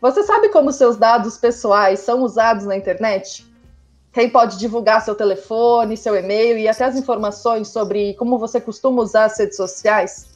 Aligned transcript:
Você 0.00 0.22
sabe 0.22 0.48
como 0.48 0.72
seus 0.72 0.96
dados 0.96 1.36
pessoais 1.36 2.00
são 2.00 2.22
usados 2.22 2.64
na 2.64 2.74
internet? 2.74 3.46
Quem 4.12 4.30
pode 4.30 4.58
divulgar 4.58 5.04
seu 5.04 5.14
telefone, 5.14 5.94
seu 5.94 6.16
e-mail 6.16 6.56
e 6.56 6.66
até 6.66 6.84
as 6.84 6.96
informações 6.96 7.68
sobre 7.68 8.14
como 8.14 8.38
você 8.38 8.58
costuma 8.58 9.02
usar 9.02 9.26
as 9.26 9.38
redes 9.38 9.58
sociais? 9.58 10.26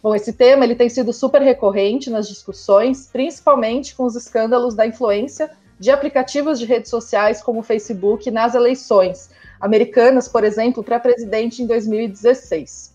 Bom, 0.00 0.14
esse 0.14 0.32
tema 0.32 0.64
ele 0.64 0.76
tem 0.76 0.88
sido 0.88 1.12
super 1.12 1.42
recorrente 1.42 2.08
nas 2.10 2.28
discussões, 2.28 3.08
principalmente 3.12 3.96
com 3.96 4.04
os 4.04 4.14
escândalos 4.14 4.76
da 4.76 4.86
influência 4.86 5.50
de 5.80 5.90
aplicativos 5.90 6.56
de 6.56 6.64
redes 6.64 6.88
sociais 6.88 7.42
como 7.42 7.58
o 7.58 7.64
Facebook 7.64 8.30
nas 8.30 8.54
eleições 8.54 9.30
americanas, 9.60 10.28
por 10.28 10.44
exemplo, 10.44 10.84
para 10.84 11.00
presidente 11.00 11.60
em 11.60 11.66
2016. 11.66 12.94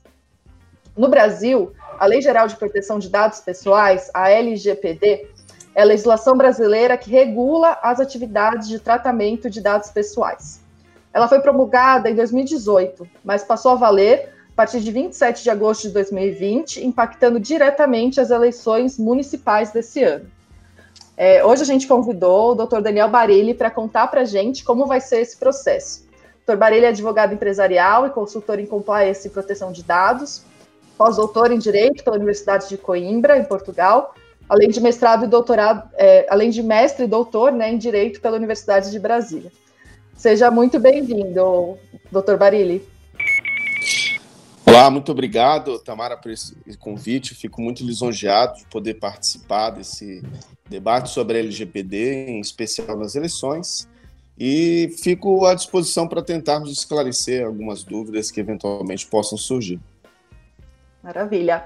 No 0.95 1.09
Brasil, 1.09 1.73
a 1.99 2.05
Lei 2.05 2.21
Geral 2.21 2.47
de 2.47 2.55
Proteção 2.55 2.97
de 2.97 3.09
Dados 3.09 3.41
Pessoais, 3.41 4.09
a 4.13 4.29
LGPD, 4.29 5.32
é 5.75 5.81
a 5.81 5.85
legislação 5.85 6.37
brasileira 6.37 6.97
que 6.97 7.09
regula 7.09 7.77
as 7.81 7.99
atividades 7.99 8.67
de 8.67 8.79
tratamento 8.79 9.49
de 9.49 9.61
dados 9.61 9.89
pessoais. 9.89 10.61
Ela 11.13 11.27
foi 11.27 11.39
promulgada 11.39 12.09
em 12.09 12.15
2018, 12.15 13.07
mas 13.23 13.43
passou 13.43 13.71
a 13.71 13.75
valer 13.75 14.33
a 14.51 14.55
partir 14.55 14.81
de 14.81 14.91
27 14.91 15.43
de 15.43 15.49
agosto 15.49 15.87
de 15.87 15.93
2020, 15.93 16.85
impactando 16.85 17.39
diretamente 17.39 18.21
as 18.21 18.29
eleições 18.29 18.99
municipais 18.99 19.71
desse 19.71 20.03
ano. 20.03 20.29
É, 21.17 21.43
hoje 21.43 21.61
a 21.61 21.65
gente 21.65 21.87
convidou 21.87 22.51
o 22.51 22.55
Dr. 22.55 22.81
Daniel 22.81 23.09
Barilli 23.09 23.53
para 23.53 23.69
contar 23.69 24.07
para 24.07 24.21
a 24.21 24.25
gente 24.25 24.63
como 24.63 24.85
vai 24.85 24.99
ser 24.99 25.21
esse 25.21 25.37
processo. 25.37 26.07
Dr. 26.45 26.55
Barilli 26.55 26.85
é 26.85 26.89
advogado 26.89 27.33
empresarial 27.33 28.05
e 28.05 28.09
consultor 28.09 28.59
em 28.59 28.65
compliance 28.65 29.27
e 29.27 29.31
proteção 29.31 29.71
de 29.71 29.83
dados, 29.83 30.43
pós-doutor 30.97 31.51
em 31.51 31.57
Direito 31.57 32.03
pela 32.03 32.15
Universidade 32.15 32.67
de 32.67 32.77
Coimbra, 32.77 33.37
em 33.37 33.43
Portugal, 33.43 34.13
além 34.49 34.69
de 34.69 34.79
mestrado 34.79 35.25
e 35.25 35.27
doutorado, 35.27 35.89
é, 35.95 36.25
além 36.29 36.49
de 36.49 36.61
mestre 36.61 37.05
e 37.05 37.07
doutor 37.07 37.51
né, 37.51 37.71
em 37.71 37.77
Direito 37.77 38.21
pela 38.21 38.37
Universidade 38.37 38.91
de 38.91 38.99
Brasília. 38.99 39.51
Seja 40.15 40.51
muito 40.51 40.79
bem-vindo, 40.79 41.77
doutor 42.11 42.37
Barilli. 42.37 42.87
Olá, 44.65 44.89
muito 44.89 45.11
obrigado, 45.11 45.77
Tamara, 45.79 46.17
por 46.17 46.31
esse 46.31 46.55
convite. 46.79 47.35
Fico 47.35 47.61
muito 47.61 47.83
lisonjeado 47.85 48.57
de 48.57 48.65
poder 48.65 48.95
participar 48.95 49.69
desse 49.71 50.23
debate 50.67 51.09
sobre 51.09 51.37
a 51.37 51.39
LGPD, 51.41 52.27
em 52.29 52.39
especial 52.39 52.97
nas 52.97 53.15
eleições, 53.15 53.87
e 54.39 54.95
fico 55.03 55.45
à 55.45 55.53
disposição 55.53 56.07
para 56.07 56.23
tentarmos 56.23 56.71
esclarecer 56.71 57.45
algumas 57.45 57.83
dúvidas 57.83 58.31
que 58.31 58.39
eventualmente 58.39 59.05
possam 59.05 59.37
surgir. 59.37 59.79
Maravilha. 61.03 61.65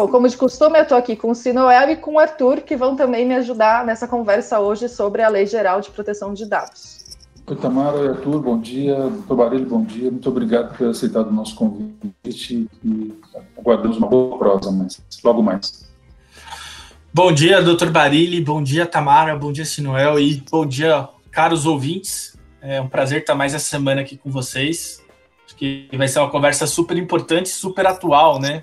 Bom, 0.00 0.08
como 0.08 0.26
de 0.26 0.34
costume, 0.34 0.78
eu 0.78 0.84
estou 0.84 0.96
aqui 0.96 1.14
com 1.14 1.30
o 1.30 1.34
Sinoel 1.34 1.90
e 1.90 1.96
com 1.96 2.14
o 2.14 2.18
Arthur, 2.18 2.62
que 2.62 2.74
vão 2.74 2.96
também 2.96 3.26
me 3.26 3.34
ajudar 3.34 3.84
nessa 3.84 4.08
conversa 4.08 4.58
hoje 4.58 4.88
sobre 4.88 5.20
a 5.20 5.28
Lei 5.28 5.44
Geral 5.44 5.78
de 5.82 5.90
Proteção 5.90 6.32
de 6.32 6.46
Dados. 6.46 7.04
Oi, 7.46 7.54
Tamara, 7.54 7.98
oi, 7.98 8.08
Arthur, 8.08 8.40
bom 8.40 8.58
dia. 8.58 8.96
Doutor 8.96 9.36
Barelho, 9.36 9.66
bom 9.66 9.84
dia. 9.84 10.10
Muito 10.10 10.26
obrigado 10.30 10.68
por 10.70 10.78
ter 10.78 10.86
aceitado 10.86 11.28
o 11.28 11.32
nosso 11.34 11.54
convite 11.54 12.66
e 12.82 13.14
aguardamos 13.58 13.98
uma 13.98 14.06
boa 14.06 14.38
prosa 14.38 14.72
mas 14.72 15.02
logo 15.22 15.42
mais. 15.42 15.86
Bom 17.12 17.30
dia, 17.30 17.60
doutor 17.60 17.90
Barilli, 17.90 18.40
bom 18.40 18.62
dia, 18.62 18.86
Tamara, 18.86 19.36
bom 19.36 19.52
dia, 19.52 19.66
Sinuel, 19.66 20.18
e 20.18 20.42
bom 20.50 20.64
dia, 20.64 21.10
caros 21.30 21.66
ouvintes. 21.66 22.38
É 22.62 22.80
um 22.80 22.88
prazer 22.88 23.20
estar 23.20 23.34
mais 23.34 23.52
essa 23.52 23.68
semana 23.68 24.00
aqui 24.00 24.16
com 24.16 24.30
vocês. 24.30 25.04
Acho 25.44 25.54
que 25.56 25.90
vai 25.92 26.08
ser 26.08 26.20
uma 26.20 26.30
conversa 26.30 26.66
super 26.66 26.96
importante, 26.96 27.50
super 27.50 27.86
atual, 27.86 28.40
né? 28.40 28.62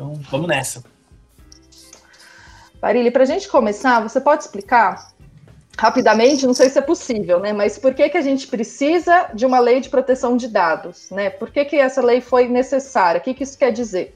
Então, 0.00 0.14
vamos 0.30 0.48
nessa. 0.48 0.82
Barilli, 2.80 3.10
para 3.10 3.24
a 3.24 3.26
gente 3.26 3.46
começar, 3.46 4.00
você 4.00 4.18
pode 4.18 4.44
explicar 4.44 5.12
rapidamente, 5.76 6.46
não 6.46 6.54
sei 6.54 6.70
se 6.70 6.78
é 6.78 6.82
possível, 6.82 7.38
né? 7.38 7.52
Mas 7.52 7.76
por 7.76 7.92
que, 7.92 8.08
que 8.08 8.16
a 8.16 8.22
gente 8.22 8.46
precisa 8.46 9.30
de 9.34 9.44
uma 9.44 9.58
lei 9.58 9.78
de 9.78 9.90
proteção 9.90 10.38
de 10.38 10.48
dados, 10.48 11.10
né? 11.10 11.28
Por 11.28 11.50
que, 11.50 11.66
que 11.66 11.76
essa 11.76 12.00
lei 12.00 12.22
foi 12.22 12.48
necessária? 12.48 13.20
O 13.20 13.22
que, 13.22 13.34
que 13.34 13.42
isso 13.42 13.58
quer 13.58 13.72
dizer? 13.72 14.14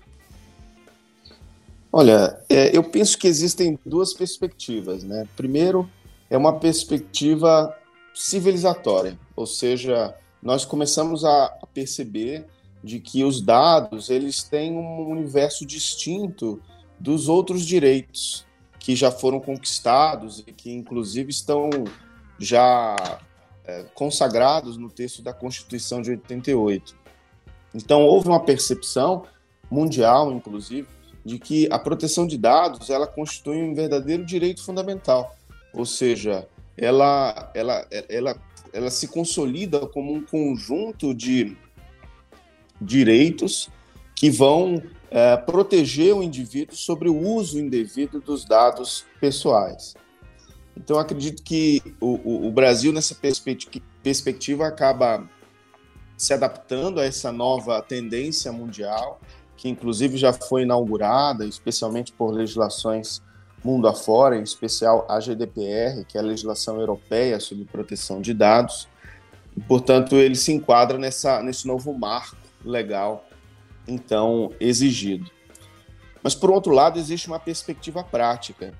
Olha, 1.93 2.41
é, 2.49 2.75
eu 2.75 2.83
penso 2.83 3.19
que 3.19 3.29
existem 3.29 3.79
duas 3.85 4.15
perspectivas, 4.15 5.05
né? 5.05 5.29
Primeiro, 5.37 5.87
é 6.31 6.39
uma 6.39 6.59
perspectiva 6.59 7.77
civilizatória, 8.15 9.19
ou 9.37 9.47
seja, 9.47 10.15
nós 10.43 10.65
começamos 10.65 11.27
a 11.27 11.53
perceber 11.75 12.47
de 12.85 13.01
que 13.01 13.25
os 13.25 13.41
dados 13.41 14.11
eles 14.11 14.43
têm 14.43 14.77
um 14.77 15.09
universo 15.09 15.65
distinto 15.65 16.61
dos 17.01 17.31
outros 17.31 17.65
direitos 17.65 18.47
que 18.79 18.95
já 18.95 19.11
foram 19.11 19.41
conquistados 19.41 20.45
e 20.47 20.53
que 20.53 20.71
inclusive 20.71 21.31
estão 21.31 21.71
já 22.39 22.95
é, 23.65 23.85
consagrados 23.95 24.77
no 24.77 24.91
texto 24.91 25.23
da 25.23 25.33
Constituição 25.33 26.03
de 26.03 26.11
88. 26.11 26.95
Então 27.75 28.03
houve 28.03 28.29
uma 28.29 28.45
percepção 28.45 29.25
mundial, 29.71 30.31
inclusive, 30.31 30.87
de 31.25 31.39
que 31.39 31.67
a 31.73 31.79
proteção 31.79 32.27
de 32.27 32.37
dados 32.37 32.91
ela 32.91 33.07
constitui 33.07 33.63
um 33.63 33.75
verdadeiro 33.75 34.27
direito 34.27 34.63
fundamental, 34.63 35.35
ou 35.73 35.87
seja, 35.87 36.47
ela, 36.77 37.51
ela, 37.55 37.87
ela, 38.11 38.37
ela 38.75 38.91
se 38.91 39.09
consolida 39.09 39.87
como 39.87 40.13
um 40.13 40.23
conjunto 40.23 41.15
de 41.15 41.57
direitos 42.81 43.69
que 44.15 44.31
vão 44.31 44.83
é, 45.11 45.37
proteger 45.37 46.15
o 46.15 46.23
indivíduo 46.23 46.77
sobre 46.77 47.09
o 47.09 47.17
uso 47.17 47.59
indevido 47.59 48.21
dos 48.21 48.45
dados 48.45 49.05
pessoais. 49.21 49.95
Então, 50.77 50.99
acredito 50.99 51.43
que 51.43 51.81
o, 52.01 52.19
o, 52.25 52.49
o 52.49 52.53
Brasil, 52.53 52.93
nessa 52.93 53.17
perspectiva, 54.03 54.67
acaba 54.67 55.29
se 56.17 56.33
adaptando 56.33 57.01
a 57.01 57.05
essa 57.05 57.31
nova 57.31 57.81
tendência 57.83 58.51
mundial 58.53 59.21
que 59.57 59.69
inclusive 59.69 60.17
já 60.17 60.33
foi 60.33 60.63
inaugurada, 60.63 61.47
especialmente 61.47 62.13
por 62.13 62.31
legislações 62.31 63.23
mundo 63.65 63.89
afora, 63.89 64.37
em 64.37 64.43
especial 64.43 65.07
a 65.09 65.19
GDPR, 65.19 66.05
que 66.07 66.19
é 66.19 66.21
a 66.21 66.23
legislação 66.23 66.79
europeia 66.79 67.41
sobre 67.41 67.65
proteção 67.65 68.21
de 68.21 68.35
dados. 68.35 68.87
E, 69.57 69.61
portanto, 69.61 70.17
ele 70.17 70.35
se 70.35 70.53
enquadra 70.53 70.99
nessa, 70.99 71.43
nesse 71.43 71.67
novo 71.67 71.95
marco 71.95 72.37
legal, 72.65 73.27
então, 73.87 74.51
exigido. 74.59 75.31
Mas, 76.23 76.35
por 76.35 76.51
outro 76.51 76.73
lado, 76.73 76.99
existe 76.99 77.29
uma 77.29 77.39
perspectiva 77.39 78.03
prática, 78.03 78.73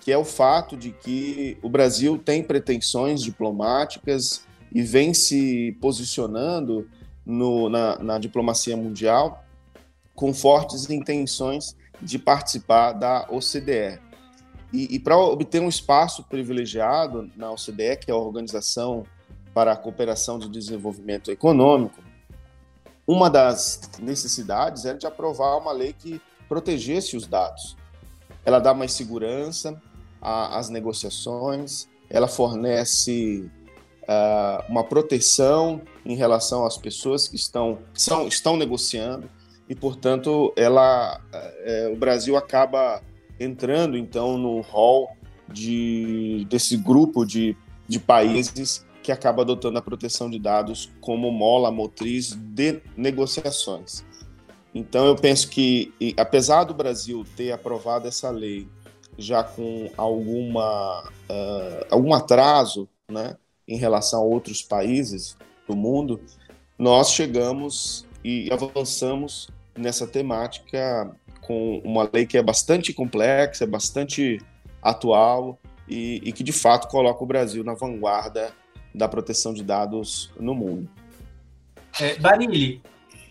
que 0.00 0.10
é 0.10 0.16
o 0.16 0.24
fato 0.24 0.76
de 0.76 0.90
que 0.92 1.58
o 1.62 1.68
Brasil 1.68 2.16
tem 2.16 2.42
pretensões 2.42 3.22
diplomáticas 3.22 4.46
e 4.72 4.82
vem 4.82 5.12
se 5.12 5.76
posicionando 5.80 6.88
no, 7.24 7.68
na, 7.68 7.98
na 7.98 8.18
diplomacia 8.18 8.76
mundial 8.76 9.44
com 10.14 10.32
fortes 10.32 10.88
intenções 10.88 11.76
de 12.00 12.18
participar 12.18 12.92
da 12.92 13.26
OCDE. 13.28 14.00
E, 14.72 14.94
e 14.94 14.98
para 14.98 15.18
obter 15.18 15.60
um 15.60 15.68
espaço 15.68 16.22
privilegiado 16.24 17.30
na 17.36 17.50
OCDE, 17.50 17.98
que 18.00 18.10
é 18.10 18.14
a 18.14 18.16
Organização 18.16 19.04
para 19.52 19.72
a 19.72 19.76
Cooperação 19.76 20.38
de 20.38 20.48
Desenvolvimento 20.48 21.30
Econômico, 21.30 22.00
uma 23.10 23.28
das 23.28 23.80
necessidades 23.98 24.84
era 24.84 24.96
de 24.96 25.04
aprovar 25.04 25.58
uma 25.58 25.72
lei 25.72 25.92
que 25.92 26.22
protegesse 26.48 27.16
os 27.16 27.26
dados. 27.26 27.76
Ela 28.44 28.60
dá 28.60 28.72
mais 28.72 28.92
segurança 28.92 29.82
às 30.22 30.68
negociações, 30.68 31.88
ela 32.08 32.28
fornece 32.28 33.50
uh, 34.02 34.70
uma 34.70 34.84
proteção 34.84 35.82
em 36.06 36.14
relação 36.14 36.64
às 36.64 36.78
pessoas 36.78 37.26
que 37.26 37.34
estão, 37.34 37.80
são, 37.92 38.28
estão 38.28 38.56
negociando, 38.56 39.28
e, 39.68 39.74
portanto, 39.74 40.52
ela, 40.56 41.20
é, 41.32 41.90
o 41.92 41.96
Brasil 41.96 42.36
acaba 42.36 43.02
entrando, 43.40 43.96
então, 43.96 44.38
no 44.38 44.60
hall 44.60 45.16
de, 45.48 46.46
desse 46.48 46.76
grupo 46.76 47.24
de, 47.24 47.56
de 47.88 47.98
países 47.98 48.84
que 49.02 49.10
acaba 49.10 49.42
adotando 49.42 49.78
a 49.78 49.82
proteção 49.82 50.30
de 50.30 50.38
dados 50.38 50.90
como 51.00 51.30
mola 51.30 51.70
motriz 51.70 52.34
de 52.34 52.80
negociações. 52.96 54.04
Então, 54.74 55.06
eu 55.06 55.16
penso 55.16 55.48
que, 55.48 55.92
apesar 56.16 56.64
do 56.64 56.74
Brasil 56.74 57.24
ter 57.36 57.52
aprovado 57.52 58.06
essa 58.06 58.30
lei 58.30 58.68
já 59.18 59.42
com 59.42 59.90
alguma, 59.96 61.02
uh, 61.02 61.86
algum 61.90 62.14
atraso 62.14 62.88
né, 63.10 63.36
em 63.66 63.76
relação 63.76 64.20
a 64.20 64.24
outros 64.24 64.62
países 64.62 65.36
do 65.66 65.76
mundo, 65.76 66.20
nós 66.78 67.10
chegamos 67.10 68.06
e 68.24 68.48
avançamos 68.52 69.48
nessa 69.76 70.06
temática 70.06 71.14
com 71.40 71.78
uma 71.84 72.08
lei 72.12 72.26
que 72.26 72.38
é 72.38 72.42
bastante 72.42 72.92
complexa, 72.92 73.64
é 73.64 73.66
bastante 73.66 74.38
atual 74.82 75.58
e, 75.88 76.20
e 76.24 76.32
que 76.32 76.44
de 76.44 76.52
fato 76.52 76.88
coloca 76.88 77.22
o 77.22 77.26
Brasil 77.26 77.64
na 77.64 77.74
vanguarda 77.74 78.52
da 78.94 79.08
proteção 79.08 79.52
de 79.52 79.62
dados 79.62 80.30
no 80.38 80.54
mundo. 80.54 80.88
É, 82.00 82.16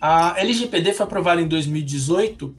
a 0.01 0.39
LGPD 0.39 0.93
foi 0.93 1.05
aprovada 1.05 1.41
em 1.41 1.47
2018 1.47 2.55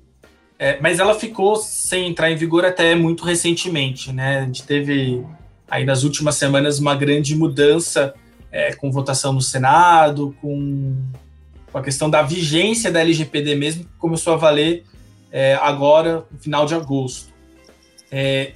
É, 0.58 0.78
mas 0.78 0.98
ela 0.98 1.14
ficou 1.14 1.56
sem 1.56 2.06
entrar 2.06 2.30
em 2.30 2.36
vigor 2.36 2.66
até 2.66 2.94
muito 2.94 3.24
recentemente, 3.24 4.12
né? 4.12 4.40
A 4.40 4.44
gente 4.44 4.62
teve 4.64 5.24
aí 5.70 5.86
nas 5.86 6.04
últimas 6.04 6.34
semanas 6.34 6.78
uma 6.78 6.94
grande 6.94 7.34
mudança 7.34 8.12
é, 8.52 8.74
com 8.74 8.90
votação 8.90 9.32
no 9.32 9.40
Senado, 9.40 10.36
com, 10.40 10.94
com, 11.72 11.78
a 11.78 11.82
questão 11.82 12.10
da 12.10 12.20
vigência 12.20 12.92
da 12.92 13.00
LGPD 13.00 13.54
mesmo, 13.54 13.84
que 13.84 13.90
começou 13.96 14.34
a 14.34 14.36
valer 14.36 14.84
é, 15.32 15.54
agora, 15.54 16.26
no 16.30 16.38
final 16.38 16.66
de 16.66 16.74
agosto. 16.74 17.32
É, 18.10 18.52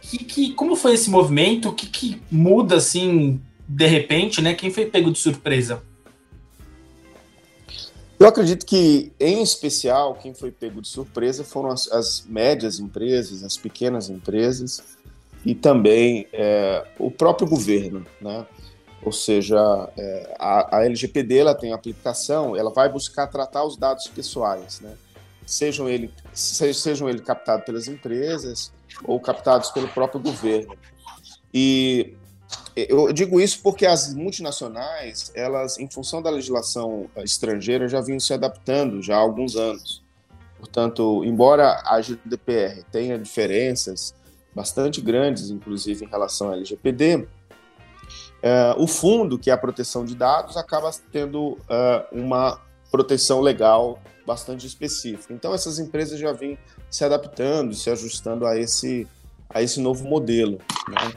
que, 0.00 0.18
que, 0.18 0.52
como 0.52 0.76
foi 0.76 0.94
esse 0.94 1.10
movimento? 1.10 1.70
O 1.70 1.72
que, 1.72 1.86
que 1.86 2.22
muda 2.30 2.76
assim 2.76 3.40
de 3.66 3.86
repente, 3.86 4.42
né? 4.42 4.54
Quem 4.54 4.70
foi 4.70 4.86
pego 4.86 5.10
de 5.10 5.18
surpresa? 5.18 5.82
Eu 8.18 8.28
acredito 8.28 8.64
que, 8.64 9.12
em 9.18 9.42
especial, 9.42 10.14
quem 10.14 10.32
foi 10.32 10.50
pego 10.50 10.80
de 10.80 10.88
surpresa 10.88 11.42
foram 11.42 11.70
as, 11.70 11.90
as 11.90 12.24
médias 12.26 12.78
empresas, 12.78 13.42
as 13.42 13.56
pequenas 13.56 14.08
empresas 14.08 14.82
e 15.44 15.54
também 15.54 16.26
é, 16.32 16.86
o 16.98 17.10
próprio 17.10 17.46
governo, 17.46 18.06
né? 18.20 18.46
Ou 19.02 19.12
seja, 19.12 19.58
é, 19.98 20.36
a, 20.38 20.78
a, 20.78 20.84
LGPD 20.86 21.38
ela 21.38 21.54
tem 21.54 21.72
aplicação, 21.72 22.56
ela 22.56 22.70
vai 22.70 22.88
buscar 22.88 23.26
tratar 23.26 23.64
os 23.64 23.76
dados 23.76 24.06
pessoais, 24.08 24.80
né? 24.80 24.94
Sejam 25.44 25.86
ele 25.86 26.10
sejam 26.32 27.06
ele 27.06 27.20
captados 27.20 27.66
pelas 27.66 27.86
empresas 27.86 28.72
ou 29.04 29.20
captados 29.20 29.70
pelo 29.70 29.88
próprio 29.88 30.20
governo. 30.20 30.74
E 31.52 32.14
eu 32.76 33.12
digo 33.12 33.40
isso 33.40 33.60
porque 33.62 33.86
as 33.86 34.12
multinacionais, 34.14 35.30
elas, 35.34 35.78
em 35.78 35.88
função 35.88 36.20
da 36.20 36.30
legislação 36.30 37.08
estrangeira, 37.18 37.88
já 37.88 38.00
vinham 38.00 38.18
se 38.18 38.34
adaptando 38.34 39.00
já 39.00 39.14
há 39.16 39.20
alguns 39.20 39.54
anos. 39.56 40.02
Portanto, 40.58 41.22
embora 41.24 41.82
a 41.84 42.00
GDPR 42.00 42.82
tenha 42.90 43.18
diferenças 43.18 44.14
bastante 44.54 45.00
grandes, 45.00 45.50
inclusive 45.50 46.04
em 46.04 46.08
relação 46.08 46.50
à 46.50 46.54
LGPD, 46.54 47.28
é, 48.42 48.74
o 48.76 48.86
fundo, 48.86 49.38
que 49.38 49.50
é 49.50 49.52
a 49.52 49.58
proteção 49.58 50.04
de 50.04 50.14
dados, 50.14 50.56
acaba 50.56 50.90
tendo 51.12 51.58
é, 51.68 52.06
uma 52.12 52.60
proteção 52.90 53.40
legal 53.40 53.98
bastante 54.26 54.66
específica. 54.66 55.32
Então, 55.32 55.54
essas 55.54 55.78
empresas 55.78 56.18
já 56.18 56.32
vêm 56.32 56.58
se 56.90 57.04
adaptando, 57.04 57.74
se 57.74 57.90
ajustando 57.90 58.46
a 58.46 58.58
esse, 58.58 59.06
a 59.50 59.62
esse 59.62 59.80
novo 59.80 60.04
modelo. 60.04 60.58
Né? 60.88 61.12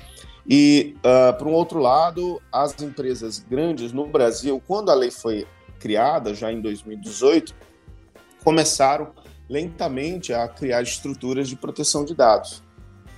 E, 0.50 0.96
uh, 1.00 1.38
por 1.38 1.48
um 1.48 1.52
outro 1.52 1.80
lado, 1.80 2.42
as 2.52 2.80
empresas 2.82 3.40
grandes 3.40 3.92
no 3.92 4.08
Brasil, 4.08 4.62
quando 4.66 4.90
a 4.90 4.94
lei 4.94 5.12
foi 5.12 5.46
criada, 5.80 6.34
já 6.34 6.52
em 6.52 6.62
2018, 6.62 7.54
começaram 8.44 9.12
lentamente 9.50 10.34
a 10.34 10.48
criar 10.48 10.82
estruturas 10.82 11.50
de 11.50 11.56
proteção 11.56 12.06
de 12.06 12.16
dados, 12.16 12.64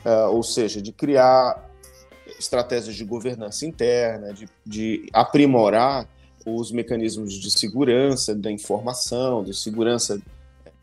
uh, 0.06 0.32
ou 0.32 0.42
seja, 0.42 0.82
de 0.82 0.92
criar 0.92 1.70
estratégias 2.40 2.96
de 2.96 3.04
governança 3.04 3.66
interna, 3.66 4.34
de, 4.34 4.48
de 4.66 5.10
aprimorar 5.14 6.08
os 6.46 6.72
mecanismos 6.72 7.34
de 7.34 7.52
segurança 7.52 8.34
da 8.34 8.52
informação, 8.52 9.44
de 9.44 9.54
segurança 9.54 10.20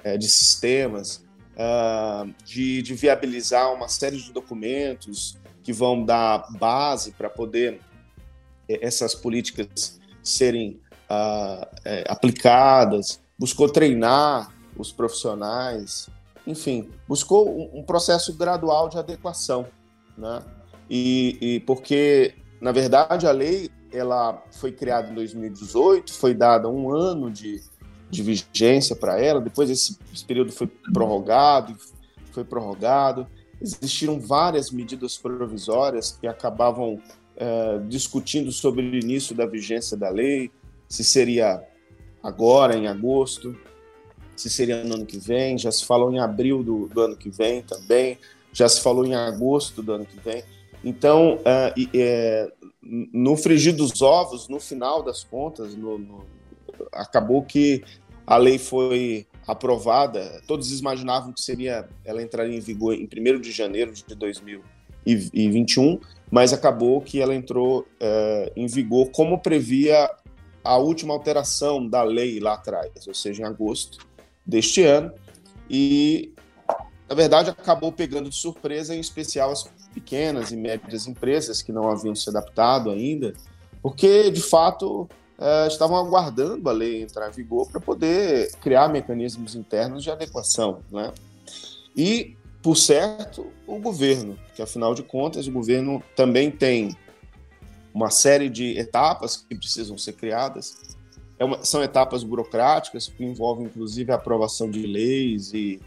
uh, 0.04 0.18
de 0.18 0.28
sistemas, 0.28 1.24
uh, 1.56 2.32
de, 2.44 2.82
de, 2.82 2.94
viabilizar 2.94 3.72
uma 3.72 3.88
série 3.88 4.16
de 4.16 4.32
documentos 4.32 5.36
que 5.66 5.72
vão 5.72 6.04
dar 6.04 6.46
base 6.60 7.10
para 7.10 7.28
poder 7.28 7.80
eh, 8.68 8.78
essas 8.80 9.16
políticas 9.16 9.98
serem 10.22 10.80
uh, 11.10 11.66
é, 11.84 12.04
aplicadas, 12.06 13.20
buscou 13.36 13.68
treinar 13.68 14.54
os 14.76 14.92
profissionais, 14.92 16.08
enfim, 16.46 16.88
buscou 17.08 17.50
um, 17.50 17.80
um 17.80 17.82
processo 17.82 18.32
gradual 18.34 18.88
de 18.88 18.96
adequação, 18.96 19.66
né? 20.16 20.40
E, 20.88 21.36
e, 21.40 21.60
porque, 21.60 22.34
na 22.60 22.70
verdade, 22.70 23.26
a 23.26 23.32
lei 23.32 23.68
ela 23.92 24.40
foi 24.52 24.70
criada 24.70 25.10
em 25.10 25.14
2018, 25.14 26.12
foi 26.12 26.32
dada 26.32 26.68
um 26.68 26.94
ano 26.94 27.28
de, 27.28 27.60
de 28.08 28.22
vigência 28.22 28.94
para 28.94 29.20
ela, 29.20 29.40
depois 29.40 29.68
esse, 29.68 29.98
esse 30.14 30.24
período 30.24 30.52
foi 30.52 30.68
prorrogado, 30.68 31.76
foi 32.30 32.44
prorrogado, 32.44 33.26
existiram 33.60 34.20
várias 34.20 34.70
medidas 34.70 35.16
provisórias 35.16 36.16
que 36.20 36.26
acabavam 36.26 37.00
é, 37.36 37.78
discutindo 37.88 38.50
sobre 38.52 38.82
o 38.82 38.94
início 38.94 39.34
da 39.34 39.46
vigência 39.46 39.96
da 39.96 40.08
lei, 40.08 40.50
se 40.88 41.04
seria 41.04 41.62
agora, 42.22 42.76
em 42.76 42.86
agosto, 42.86 43.56
se 44.36 44.50
seria 44.50 44.84
no 44.84 44.94
ano 44.94 45.06
que 45.06 45.18
vem, 45.18 45.56
já 45.56 45.70
se 45.70 45.84
falou 45.84 46.12
em 46.12 46.18
abril 46.18 46.62
do, 46.62 46.86
do 46.88 47.00
ano 47.00 47.16
que 47.16 47.30
vem 47.30 47.62
também, 47.62 48.18
já 48.52 48.68
se 48.68 48.80
falou 48.80 49.04
em 49.04 49.14
agosto 49.14 49.82
do 49.82 49.92
ano 49.92 50.06
que 50.06 50.18
vem. 50.20 50.42
Então, 50.84 51.38
é, 51.44 51.74
é, 51.94 52.52
no 52.82 53.36
frigir 53.36 53.74
dos 53.74 54.00
ovos, 54.02 54.48
no 54.48 54.60
final 54.60 55.02
das 55.02 55.24
contas, 55.24 55.74
no, 55.74 55.98
no, 55.98 56.24
acabou 56.92 57.42
que 57.42 57.82
a 58.26 58.36
lei 58.36 58.58
foi 58.58 59.26
aprovada, 59.46 60.42
todos 60.46 60.78
imaginavam 60.78 61.32
que 61.32 61.40
seria 61.40 61.88
ela 62.04 62.22
entraria 62.22 62.56
em 62.56 62.60
vigor 62.60 62.94
em 62.94 63.04
1 63.04 63.40
de 63.40 63.52
janeiro 63.52 63.92
de 63.92 64.14
2021, 64.14 66.00
mas 66.30 66.52
acabou 66.52 67.00
que 67.00 67.20
ela 67.20 67.34
entrou 67.34 67.86
é, 68.00 68.52
em 68.56 68.66
vigor 68.66 69.10
como 69.10 69.38
previa 69.38 70.10
a 70.64 70.76
última 70.76 71.14
alteração 71.14 71.86
da 71.86 72.02
lei 72.02 72.40
lá 72.40 72.54
atrás, 72.54 73.06
ou 73.06 73.14
seja, 73.14 73.42
em 73.42 73.46
agosto 73.46 74.04
deste 74.44 74.82
ano, 74.82 75.12
e 75.70 76.32
na 77.08 77.14
verdade 77.14 77.50
acabou 77.50 77.92
pegando 77.92 78.28
de 78.28 78.34
surpresa, 78.34 78.94
em 78.94 79.00
especial 79.00 79.52
as 79.52 79.70
pequenas 79.94 80.50
e 80.50 80.56
médias 80.56 81.06
empresas 81.06 81.62
que 81.62 81.70
não 81.70 81.88
haviam 81.88 82.14
se 82.16 82.28
adaptado 82.28 82.90
ainda, 82.90 83.32
porque 83.80 84.28
de 84.30 84.42
fato 84.42 85.08
uh, 85.38 85.66
estavam 85.66 85.96
aguardando 85.96 86.68
a 86.68 86.72
lei 86.72 87.02
entrar 87.02 87.28
em 87.28 87.32
vigor 87.32 87.68
para 87.70 87.80
poder 87.80 88.52
criar 88.60 88.88
mecanismos 88.88 89.54
internos 89.54 90.02
de 90.02 90.10
adequação. 90.10 90.80
Né? 90.90 91.12
E, 91.96 92.36
por 92.62 92.76
certo, 92.76 93.46
o 93.66 93.78
governo, 93.78 94.38
que 94.54 94.62
afinal 94.62 94.94
de 94.94 95.02
contas 95.02 95.46
o 95.46 95.52
governo 95.52 96.02
também 96.14 96.50
tem 96.50 96.96
uma 97.94 98.10
série 98.10 98.50
de 98.50 98.78
etapas 98.78 99.36
que 99.36 99.54
precisam 99.54 99.96
ser 99.96 100.12
criadas. 100.12 100.76
É 101.38 101.44
uma, 101.44 101.64
são 101.64 101.82
etapas 101.82 102.22
burocráticas 102.22 103.08
que 103.08 103.24
envolvem, 103.24 103.66
inclusive, 103.66 104.12
a 104.12 104.16
aprovação 104.16 104.70
de 104.70 104.86
leis 104.86 105.52
e 105.54 105.80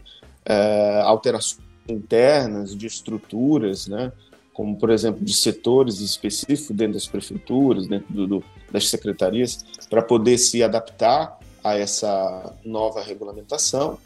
é, 0.44 1.00
alterações 1.04 1.60
internas 1.88 2.76
de 2.76 2.86
estruturas, 2.86 3.86
né? 3.86 4.12
Como, 4.52 4.76
por 4.76 4.90
exemplo, 4.90 5.24
de 5.24 5.32
setores 5.32 6.00
específicos 6.00 6.76
dentro 6.76 6.94
das 6.94 7.06
prefeituras, 7.06 7.86
dentro 7.86 8.12
do, 8.12 8.26
do, 8.26 8.44
das 8.70 8.88
secretarias, 8.88 9.64
para 9.88 10.02
poder 10.02 10.38
se 10.38 10.62
adaptar 10.62 11.38
a 11.62 11.76
essa 11.76 12.54
nova 12.64 13.02
regulamentação. 13.02 13.98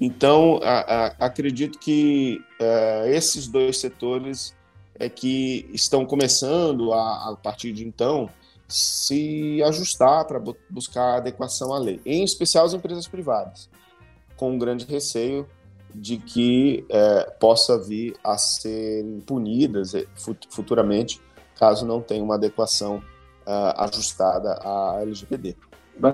Então, 0.00 0.60
a, 0.62 0.80
a, 0.80 1.06
acredito 1.26 1.78
que 1.78 2.40
uh, 2.60 3.08
esses 3.08 3.46
dois 3.46 3.78
setores 3.78 4.54
é 4.98 5.08
que 5.08 5.68
estão 5.72 6.04
começando, 6.04 6.92
a, 6.92 7.30
a 7.30 7.36
partir 7.36 7.72
de 7.72 7.86
então, 7.86 8.28
se 8.68 9.62
ajustar 9.64 10.24
para 10.26 10.40
buscar 10.68 11.16
adequação 11.16 11.72
à 11.72 11.78
lei, 11.78 12.00
em 12.06 12.22
especial 12.22 12.64
as 12.64 12.72
empresas 12.72 13.08
privadas, 13.08 13.68
com 14.36 14.52
um 14.52 14.58
grande 14.58 14.84
receio 14.84 15.46
de 15.94 16.16
que 16.16 16.84
é, 16.88 17.30
possa 17.40 17.78
vir 17.78 18.16
a 18.22 18.36
ser 18.36 19.04
punidas 19.26 19.94
é, 19.94 20.04
futuramente 20.48 21.20
caso 21.60 21.84
não 21.84 22.00
tenha 22.00 22.24
uma 22.24 22.36
adequação 22.36 23.02
uh, 23.46 23.82
ajustada 23.82 24.54
à 24.64 24.98
LGPD. 25.02 25.54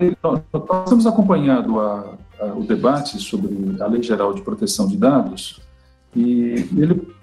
Então, 0.00 0.42
nós 0.52 0.88
temos 0.88 1.06
acompanhado 1.06 1.78
a, 1.78 2.16
a, 2.40 2.46
o 2.46 2.64
debate 2.64 3.20
sobre 3.20 3.80
a 3.80 3.86
Lei 3.86 4.02
Geral 4.02 4.34
de 4.34 4.42
Proteção 4.42 4.88
de 4.88 4.96
Dados 4.96 5.60
e 6.16 6.68
ele 6.76 7.14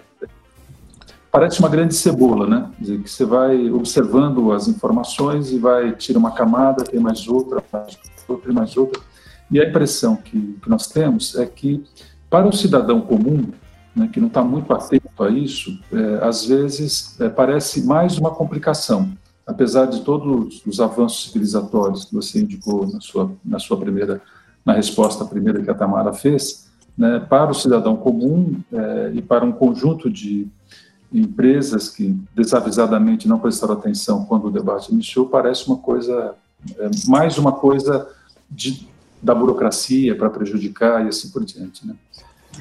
parece 1.30 1.60
uma 1.60 1.68
grande 1.68 1.94
cebola, 1.94 2.46
né? 2.46 2.70
Dizer, 2.78 3.02
que 3.02 3.10
você 3.10 3.26
vai 3.26 3.70
observando 3.70 4.52
as 4.52 4.66
informações 4.68 5.50
e 5.50 5.58
vai 5.58 5.92
tira 5.92 6.18
uma 6.18 6.30
camada, 6.30 6.84
tem 6.84 7.00
mais 7.00 7.28
outra, 7.28 7.62
mais 7.70 7.98
outra 8.26 8.52
mais 8.52 8.74
outra. 8.78 9.02
E 9.50 9.60
a 9.60 9.68
impressão 9.68 10.16
que, 10.16 10.58
que 10.62 10.70
nós 10.70 10.86
temos 10.86 11.36
é 11.36 11.44
que 11.44 11.84
para 12.34 12.48
o 12.48 12.52
cidadão 12.52 13.00
comum, 13.00 13.46
né, 13.94 14.10
que 14.12 14.18
não 14.18 14.26
está 14.26 14.42
muito 14.42 14.72
atento 14.72 15.22
a 15.22 15.30
isso, 15.30 15.78
é, 15.92 16.26
às 16.26 16.44
vezes 16.44 17.14
é, 17.20 17.28
parece 17.28 17.86
mais 17.86 18.18
uma 18.18 18.32
complicação, 18.32 19.12
apesar 19.46 19.86
de 19.86 20.00
todos 20.00 20.60
os 20.66 20.80
avanços 20.80 21.26
civilizatórios 21.26 22.06
que 22.06 22.12
você 22.12 22.40
indicou 22.40 22.88
na 22.92 23.00
sua, 23.00 23.30
na 23.44 23.60
sua 23.60 23.78
primeira, 23.78 24.20
na 24.66 24.72
resposta 24.72 25.24
primeira 25.24 25.62
que 25.62 25.70
a 25.70 25.74
Tamara 25.74 26.12
fez, 26.12 26.68
né, 26.98 27.20
para 27.20 27.52
o 27.52 27.54
cidadão 27.54 27.94
comum 27.94 28.60
é, 28.72 29.12
e 29.14 29.22
para 29.22 29.44
um 29.44 29.52
conjunto 29.52 30.10
de 30.10 30.48
empresas 31.12 31.88
que 31.88 32.18
desavisadamente 32.34 33.28
não 33.28 33.38
prestaram 33.38 33.74
atenção 33.74 34.24
quando 34.24 34.48
o 34.48 34.50
debate 34.50 34.92
iniciou, 34.92 35.26
parece 35.26 35.68
uma 35.68 35.76
coisa, 35.76 36.34
é, 36.80 36.90
mais 37.06 37.38
uma 37.38 37.52
coisa 37.52 38.08
de, 38.50 38.88
da 39.24 39.34
burocracia 39.34 40.14
para 40.14 40.28
prejudicar 40.28 41.04
e 41.04 41.08
assim 41.08 41.30
por 41.30 41.42
diante. 41.44 41.86
Né? 41.86 41.94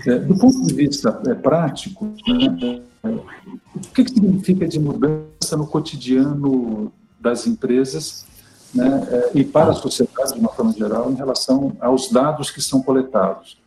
É, 0.07 0.17
do 0.17 0.35
ponto 0.35 0.65
de 0.65 0.73
vista 0.73 1.21
é, 1.27 1.33
prático, 1.33 2.05
né, 2.27 2.81
o 3.03 3.79
que, 3.93 4.05
que 4.05 4.11
significa 4.11 4.65
de 4.65 4.79
mudança 4.79 5.57
no 5.57 5.67
cotidiano 5.67 6.91
das 7.19 7.45
empresas 7.45 8.25
né, 8.73 9.07
é, 9.11 9.31
e 9.35 9.43
para 9.43 9.71
a 9.71 9.73
sociedade 9.73 10.33
de 10.33 10.39
uma 10.39 10.49
forma 10.49 10.71
geral 10.71 11.11
em 11.11 11.15
relação 11.15 11.75
aos 11.81 12.09
dados 12.09 12.49
que 12.49 12.61
são 12.61 12.81
coletados? 12.81 13.57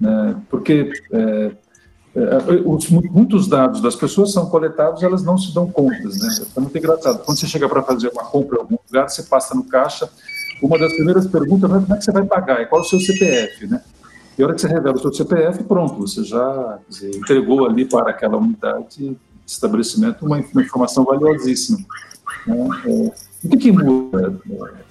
Né? 0.00 0.40
Porque 0.48 0.90
é, 1.12 1.52
é, 2.16 2.38
os, 2.64 2.88
muitos 2.88 3.46
dados 3.46 3.82
das 3.82 3.94
pessoas 3.94 4.32
são 4.32 4.48
coletados, 4.48 5.02
elas 5.02 5.22
não 5.22 5.36
se 5.36 5.52
dão 5.52 5.70
contas, 5.70 6.18
né? 6.18 6.46
É 6.56 6.60
muito 6.60 6.76
engraçado. 6.76 7.22
Quando 7.22 7.38
você 7.38 7.46
chega 7.46 7.68
para 7.68 7.82
fazer 7.82 8.08
uma 8.08 8.24
compra 8.24 8.56
em 8.56 8.60
algum 8.62 8.78
lugar, 8.86 9.10
você 9.10 9.22
passa 9.24 9.54
no 9.54 9.64
caixa, 9.64 10.08
uma 10.62 10.78
das 10.78 10.92
primeiras 10.94 11.26
perguntas 11.26 11.70
é 11.70 11.74
como 11.74 11.94
é 11.94 11.96
que 11.96 12.04
você 12.04 12.12
vai 12.12 12.24
pagar, 12.24 12.62
e 12.62 12.66
qual 12.66 12.82
é 12.82 12.84
o 12.84 12.88
seu 12.88 13.00
CPF, 13.00 13.66
né? 13.66 13.82
E 14.38 14.42
a 14.42 14.46
hora 14.46 14.54
que 14.54 14.60
você 14.60 14.68
revela 14.68 14.96
o 14.96 15.00
seu 15.00 15.12
CPF, 15.12 15.64
pronto, 15.64 15.94
você 15.96 16.22
já 16.22 16.78
dizer, 16.88 17.16
entregou 17.16 17.66
ali 17.66 17.86
para 17.86 18.10
aquela 18.10 18.36
unidade 18.36 18.98
de 18.98 19.16
estabelecimento 19.46 20.26
uma, 20.26 20.38
informação 20.38 21.04
valiosíssima. 21.04 21.78
Né? 22.46 22.68
É, 22.86 23.12
o 23.44 23.48
que, 23.48 23.56
que, 23.56 23.72
muda? 23.72 24.38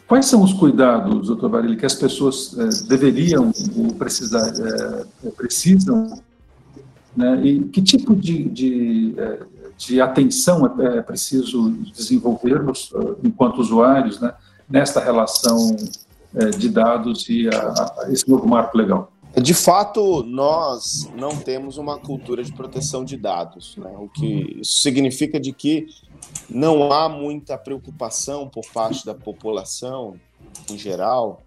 Quais 0.08 0.26
são 0.26 0.42
os 0.42 0.54
cuidados, 0.54 1.28
doutor 1.28 1.50
Barilli, 1.50 1.78
que 1.78 1.86
as 1.86 1.94
pessoas 1.94 2.56
é, 2.58 2.88
deveriam 2.88 3.52
ou 3.76 3.94
precisar, 3.94 4.48
é, 4.48 5.30
precisam 5.30 6.12
né? 7.16 7.40
E 7.46 7.64
que 7.66 7.82
tipo 7.82 8.16
de, 8.16 8.44
de, 8.50 9.16
é, 9.18 9.40
de 9.78 10.02
atenção 10.02 10.66
é, 10.80 10.98
é 10.98 11.02
preciso 11.02 11.72
desenvolvermos 11.96 12.92
enquanto 13.24 13.60
usuários 13.60 14.20
né? 14.20 14.34
Nesta 14.70 15.00
relação 15.00 15.76
é, 16.36 16.50
de 16.50 16.70
dados 16.70 17.28
e 17.30 17.48
a, 17.48 18.04
a 18.04 18.12
esse 18.12 18.30
novo 18.30 18.48
marco 18.48 18.78
legal? 18.78 19.12
De 19.42 19.54
fato, 19.54 20.24
nós 20.24 21.10
não 21.14 21.36
temos 21.36 21.78
uma 21.78 22.00
cultura 22.00 22.42
de 22.42 22.54
proteção 22.54 23.04
de 23.04 23.18
dados, 23.18 23.76
né? 23.76 23.94
o 23.98 24.08
que 24.08 24.62
isso 24.62 24.80
significa 24.80 25.40
de 25.40 25.52
que 25.52 25.88
não 26.50 26.92
há 26.92 27.10
muita 27.10 27.58
preocupação 27.58 28.48
por 28.48 28.64
parte 28.74 29.06
da 29.06 29.14
população 29.14 30.16
em 30.70 30.78
geral 30.78 31.42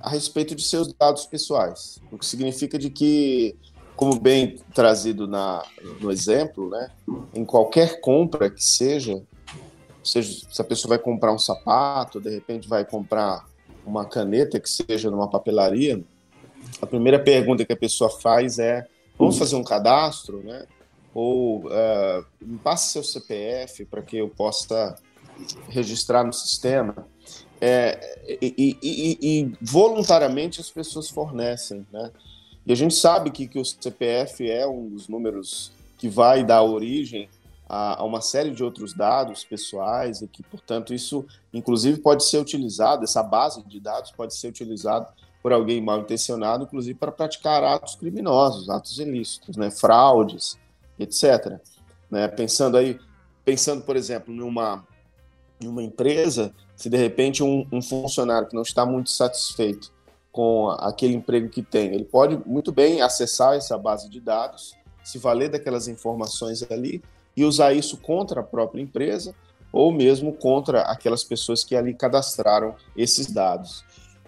a 0.00 0.10
respeito 0.10 0.54
de 0.54 0.62
seus 0.62 0.92
dados 0.92 1.26
pessoais, 1.26 2.00
o 2.10 2.18
que 2.18 2.26
significa 2.26 2.78
de 2.78 2.90
que 2.90 3.56
como 3.96 4.18
bem 4.18 4.56
trazido 4.72 5.26
na, 5.26 5.64
no 6.00 6.10
exemplo, 6.12 6.70
né, 6.70 6.90
em 7.34 7.44
qualquer 7.44 8.00
compra 8.00 8.48
que 8.48 8.62
seja, 8.62 9.20
seja, 10.08 10.46
se 10.50 10.60
a 10.60 10.64
pessoa 10.64 10.90
vai 10.90 10.98
comprar 10.98 11.32
um 11.32 11.38
sapato, 11.38 12.20
de 12.20 12.30
repente 12.30 12.68
vai 12.68 12.84
comprar 12.84 13.46
uma 13.84 14.04
caneta 14.04 14.60
que 14.60 14.68
seja 14.68 15.10
numa 15.10 15.28
papelaria, 15.28 16.02
a 16.80 16.86
primeira 16.86 17.18
pergunta 17.18 17.64
que 17.64 17.72
a 17.72 17.76
pessoa 17.76 18.10
faz 18.10 18.58
é: 18.58 18.86
vamos 19.18 19.38
fazer 19.38 19.56
um 19.56 19.64
cadastro, 19.64 20.42
né? 20.42 20.66
Ou 21.14 21.66
uh, 21.66 22.24
me 22.40 22.58
passe 22.58 22.92
seu 22.92 23.02
CPF 23.02 23.84
para 23.86 24.02
que 24.02 24.16
eu 24.18 24.28
possa 24.28 24.96
registrar 25.68 26.24
no 26.24 26.32
sistema. 26.32 27.06
É, 27.60 28.38
e, 28.40 28.78
e, 28.80 29.18
e, 29.20 29.52
voluntariamente 29.60 30.60
as 30.60 30.70
pessoas 30.70 31.10
fornecem, 31.10 31.84
né? 31.92 32.12
E 32.64 32.72
a 32.72 32.76
gente 32.76 32.94
sabe 32.94 33.30
que, 33.30 33.48
que 33.48 33.58
o 33.58 33.64
CPF 33.64 34.48
é 34.48 34.66
um 34.66 34.88
dos 34.88 35.08
números 35.08 35.72
que 35.96 36.08
vai 36.08 36.44
dar 36.44 36.62
origem 36.62 37.28
a, 37.68 38.00
a, 38.00 38.04
uma 38.04 38.20
série 38.20 38.50
de 38.50 38.64
outros 38.64 38.94
dados 38.94 39.44
pessoais 39.44 40.22
e 40.22 40.28
que, 40.28 40.42
portanto, 40.42 40.94
isso, 40.94 41.26
inclusive, 41.52 42.00
pode 42.00 42.24
ser 42.24 42.38
utilizado, 42.38 43.04
essa 43.04 43.22
base 43.22 43.62
de 43.64 43.78
dados 43.78 44.10
pode 44.10 44.34
ser 44.34 44.48
utilizada 44.48 45.08
por 45.42 45.52
alguém 45.52 45.80
mal 45.80 46.00
intencionado, 46.00 46.64
inclusive 46.64 46.98
para 46.98 47.12
praticar 47.12 47.62
atos 47.62 47.94
criminosos, 47.94 48.70
atos 48.70 48.98
ilícitos, 48.98 49.56
né, 49.56 49.70
fraudes, 49.70 50.58
etc. 50.98 51.60
Né, 52.10 52.26
pensando 52.28 52.76
aí, 52.76 52.98
pensando, 53.44 53.82
por 53.82 53.96
exemplo, 53.96 54.34
numa, 54.34 54.84
numa 55.62 55.82
empresa, 55.82 56.52
se 56.74 56.88
de 56.88 56.96
repente 56.96 57.42
um, 57.42 57.66
um 57.70 57.82
funcionário 57.82 58.48
que 58.48 58.54
não 58.54 58.62
está 58.62 58.84
muito 58.86 59.10
satisfeito 59.10 59.92
com 60.32 60.70
aquele 60.70 61.14
emprego 61.14 61.48
que 61.48 61.62
tem. 61.62 61.92
Ele 61.92 62.04
pode 62.04 62.40
muito 62.46 62.70
bem 62.70 63.00
acessar 63.00 63.54
essa 63.54 63.76
base 63.76 64.08
de 64.08 64.20
dados, 64.20 64.76
se 65.02 65.18
valer 65.18 65.48
daquelas 65.48 65.88
informações 65.88 66.62
ali 66.70 67.02
e 67.38 67.44
usar 67.44 67.72
isso 67.72 67.96
contra 67.98 68.40
a 68.40 68.42
própria 68.42 68.82
empresa 68.82 69.32
ou 69.72 69.92
mesmo 69.92 70.32
contra 70.32 70.82
aquelas 70.82 71.22
pessoas 71.22 71.62
que 71.62 71.76
ali 71.76 71.94
cadastraram 71.94 72.74
esses 72.96 73.30
dados. 73.30 73.84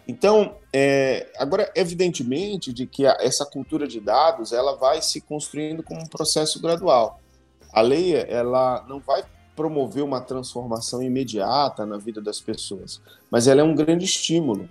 Então, 0.07 0.55
é, 0.73 1.29
agora, 1.37 1.73
evidentemente, 1.75 2.73
de 2.73 2.87
que 2.87 3.05
a, 3.05 3.17
essa 3.21 3.45
cultura 3.45 3.89
de 3.89 3.99
dados 3.99 4.53
ela 4.53 4.77
vai 4.77 5.03
se 5.03 5.21
construindo 5.21 5.83
como 5.83 6.01
um 6.01 6.07
processo 6.07 6.63
gradual. 6.63 7.21
A 7.73 7.81
lei 7.81 8.15
ela 8.15 8.85
não 8.89 9.01
vai 9.01 9.25
promover 9.57 10.05
uma 10.05 10.21
transformação 10.21 11.03
imediata 11.03 11.85
na 11.85 11.99
vida 11.99 12.21
das 12.21 12.41
pessoas, 12.41 13.01
mas 13.29 13.49
ela 13.49 13.61
é 13.61 13.65
um 13.65 13.75
grande 13.75 14.05
estímulo. 14.05 14.69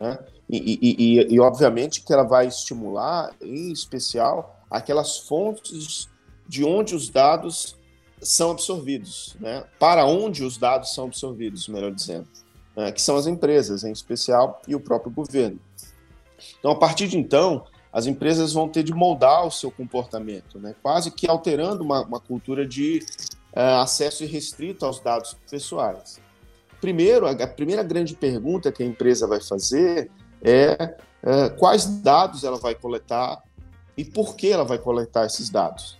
Né? 0.00 0.18
E, 0.50 0.56
e, 0.58 0.96
e, 0.98 1.34
e, 1.34 1.40
obviamente 1.40 2.02
que 2.02 2.12
ela 2.12 2.24
vai 2.24 2.48
estimular, 2.48 3.32
em 3.40 3.70
especial, 3.70 4.60
aquelas 4.68 5.18
fontes 5.18 6.08
de 6.48 6.64
onde 6.64 6.94
os 6.94 7.08
dados 7.08 7.76
são 8.20 8.50
absorvidos, 8.52 9.36
né? 9.40 9.64
para 9.78 10.06
onde 10.06 10.44
os 10.44 10.56
dados 10.56 10.94
são 10.94 11.04
absorvidos, 11.04 11.68
melhor 11.68 11.92
dizendo, 11.92 12.28
né? 12.74 12.90
que 12.92 13.00
são 13.00 13.16
as 13.16 13.26
empresas, 13.26 13.84
em 13.84 13.92
especial, 13.92 14.60
e 14.66 14.74
o 14.74 14.80
próprio 14.80 15.12
governo. 15.12 15.58
Então, 16.58 16.70
a 16.70 16.76
partir 16.76 17.08
de 17.08 17.18
então, 17.18 17.64
as 17.92 18.06
empresas 18.06 18.52
vão 18.52 18.68
ter 18.68 18.82
de 18.82 18.92
moldar 18.92 19.46
o 19.46 19.50
seu 19.50 19.70
comportamento, 19.70 20.58
né? 20.58 20.74
quase 20.82 21.10
que 21.10 21.28
alterando 21.28 21.82
uma, 21.82 22.02
uma 22.02 22.20
cultura 22.20 22.66
de 22.66 23.04
uh, 23.54 23.80
acesso 23.80 24.24
irrestrito 24.24 24.84
aos 24.84 25.00
dados 25.00 25.36
pessoais. 25.50 26.20
Primeiro, 26.80 27.26
a 27.26 27.46
primeira 27.46 27.82
grande 27.82 28.14
pergunta 28.14 28.70
que 28.70 28.82
a 28.82 28.86
empresa 28.86 29.26
vai 29.26 29.40
fazer 29.40 30.10
é, 30.42 30.94
é 31.22 31.48
quais 31.48 31.86
dados 31.86 32.44
ela 32.44 32.58
vai 32.58 32.74
coletar 32.74 33.42
e 33.96 34.04
por 34.04 34.36
que 34.36 34.52
ela 34.52 34.64
vai 34.64 34.78
coletar 34.78 35.24
esses 35.24 35.48
dados. 35.48 35.98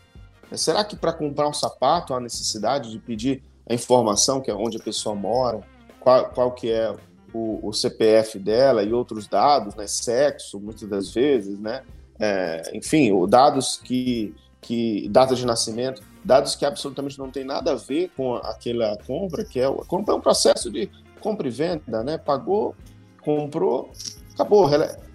Será 0.53 0.85
que 0.85 0.97
para 0.97 1.13
comprar 1.13 1.49
um 1.49 1.53
sapato 1.53 2.15
há 2.15 2.21
necessidade 2.21 2.91
de 2.91 2.99
pedir 2.99 3.43
a 3.69 3.75
informação 3.75 4.41
que 4.41 4.51
é 4.51 4.55
onde 4.55 4.77
a 4.77 4.83
pessoa 4.83 5.15
mora, 5.15 5.61
qual, 5.99 6.27
qual 6.31 6.53
que 6.53 6.71
é 6.71 6.95
o, 7.33 7.69
o, 7.69 7.73
CPF 7.73 8.39
dela 8.39 8.83
e 8.83 8.93
outros 8.93 9.27
dados, 9.27 9.75
né, 9.75 9.87
sexo, 9.87 10.61
muitas 10.61 10.89
das 10.89 11.13
vezes, 11.13 11.59
né, 11.59 11.83
é, 12.19 12.71
enfim, 12.75 13.11
dados 13.29 13.81
que, 13.83 14.35
que 14.61 15.09
data 15.09 15.35
de 15.35 15.45
nascimento, 15.45 16.03
dados 16.25 16.55
que 16.55 16.65
absolutamente 16.65 17.19
não 17.19 17.31
tem 17.31 17.45
nada 17.45 17.73
a 17.73 17.75
ver 17.75 18.11
com 18.17 18.37
aquela 18.37 18.97
compra, 19.05 19.45
que 19.45 19.59
é, 19.59 19.71
compra 19.89 20.15
é 20.15 20.17
um 20.17 20.21
processo 20.21 20.71
de 20.71 20.89
compra 21.21 21.49
e 21.49 21.51
venda, 21.51 22.05
né, 22.05 22.19
pagou, 22.19 22.75
comprou, 23.21 23.91
acabou, 24.33 24.71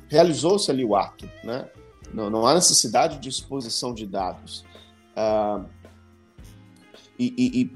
realizou-se 0.09 0.69
ali 0.69 0.83
o 0.83 0.95
ato, 0.95 1.29
né? 1.41 1.69
Não, 2.13 2.29
não, 2.29 2.45
há 2.45 2.53
necessidade 2.53 3.17
de 3.19 3.29
exposição 3.29 3.93
de 3.93 4.05
dados. 4.05 4.65
Ah, 5.21 5.63
e, 7.19 7.33
e, 7.37 7.71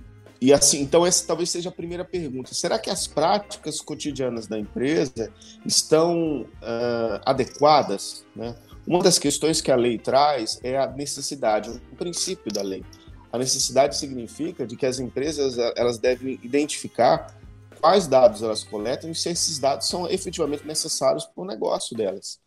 e, 0.48 0.54
assim, 0.54 0.82
então 0.82 1.06
essa 1.06 1.28
talvez 1.28 1.52
seja 1.52 1.70
a 1.70 1.72
primeira 1.72 2.04
pergunta. 2.04 2.56
Será 2.56 2.80
que 2.80 2.90
as 2.90 3.06
práticas 3.06 3.80
cotidianas 3.80 4.48
da 4.48 4.58
empresa 4.58 5.32
estão 5.64 6.48
ah, 6.62 7.22
adequadas? 7.24 8.26
Né? 8.36 8.56
Uma 8.88 9.04
das 9.04 9.20
questões 9.20 9.62
que 9.62 9.72
a 9.72 9.76
lei 9.76 10.00
traz 10.00 10.60
é 10.64 10.78
a 10.78 10.88
necessidade, 10.88 11.70
o 11.92 11.96
princípio 11.96 12.52
da 12.52 12.64
lei. 12.64 12.84
A 13.32 13.38
necessidade 13.38 13.98
significa 13.98 14.66
de 14.66 14.76
que 14.76 14.86
as 14.86 15.00
empresas 15.00 15.58
elas 15.76 15.98
devem 15.98 16.40
identificar 16.42 17.38
quais 17.82 18.08
dados 18.08 18.42
elas 18.42 18.64
coletam 18.64 19.12
e 19.12 19.16
se 19.16 19.30
esses 19.30 19.60
dados 19.60 19.88
são 19.88 20.10
efetivamente 20.10 20.66
necessários 20.66 21.26
para 21.26 21.44
o 21.44 21.46
negócio 21.46 21.96
delas. 21.96 22.40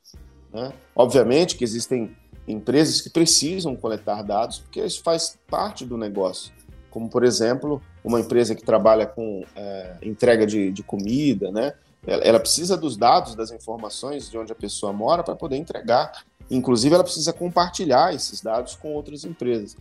Né? 0.52 0.72
Obviamente 0.96 1.56
que 1.56 1.62
existem 1.62 2.16
empresas 2.48 3.00
que 3.00 3.10
precisam 3.10 3.76
coletar 3.76 4.22
dados 4.22 4.58
porque 4.58 4.80
isso 4.84 5.02
faz 5.02 5.38
parte 5.48 5.84
do 5.84 5.96
negócio, 5.96 6.52
como 6.90 7.08
por 7.08 7.24
exemplo 7.24 7.80
uma 8.02 8.20
empresa 8.20 8.54
que 8.54 8.64
trabalha 8.64 9.06
com 9.06 9.44
é, 9.54 9.96
entrega 10.02 10.46
de, 10.46 10.72
de 10.72 10.82
comida, 10.82 11.52
né? 11.52 11.74
Ela, 12.06 12.40
precisa 12.40 12.76
dos 12.76 12.96
dados, 12.96 13.34
das 13.34 13.50
informações 13.50 14.30
de 14.30 14.38
onde 14.38 14.50
a 14.50 14.54
pessoa 14.54 14.92
mora 14.92 15.22
para 15.22 15.34
poder 15.34 15.56
entregar. 15.56 16.24
Inclusive, 16.48 16.94
ela 16.94 17.04
precisa 17.04 17.32
compartilhar 17.32 18.14
esses 18.14 18.40
dados 18.40 18.76
com 18.76 18.94
outras 18.94 19.24
empresas 19.24 19.76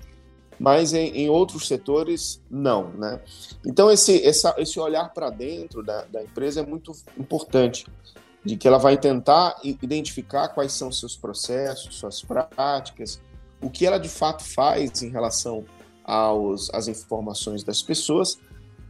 mas 0.59 0.93
em, 0.93 1.09
em, 1.09 1.29
outros 1.29 1.67
setores 1.67 2.41
não, 2.49 2.89
né? 2.89 3.19
Então 3.65 3.91
esse, 3.91 4.25
essa, 4.25 4.55
esse 4.57 4.79
olhar 4.79 5.13
para 5.13 5.29
dentro 5.29 5.83
da, 5.83 6.03
da, 6.05 6.23
empresa 6.23 6.61
é 6.61 6.65
muito 6.65 6.91
importante, 7.17 7.85
de 8.47 8.55
que 8.55 8.65
ela 8.65 8.77
vai 8.77 8.97
tentar 8.97 9.59
identificar 9.61 10.47
quais 10.47 10.71
são 10.71 10.89
seus 10.89 11.17
processos, 11.17 11.95
suas 11.97 12.21
práticas, 12.21 13.21
o 13.61 13.69
que 13.69 13.85
ela 13.85 13.97
de 13.97 14.07
fato 14.07 14.41
faz 14.41 15.01
em 15.01 15.09
relação 15.09 15.65
aos, 16.01 16.69
às 16.73 16.87
informações 16.87 17.61
das 17.61 17.81
pessoas 17.83 18.39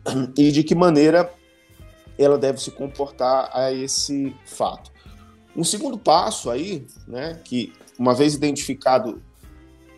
e 0.38 0.52
de 0.52 0.64
que 0.64 0.76
maneira 0.76 1.34
ela 2.20 2.38
deve 2.38 2.62
se 2.62 2.70
comportar 2.70 3.50
a 3.52 3.74
esse 3.74 4.36
fato. 4.46 4.92
Um 5.56 5.64
segundo 5.64 5.98
passo 5.98 6.52
aí, 6.52 6.86
né, 7.08 7.42
que 7.44 7.74
uma 7.98 8.14
vez 8.14 8.36
identificado 8.36 9.22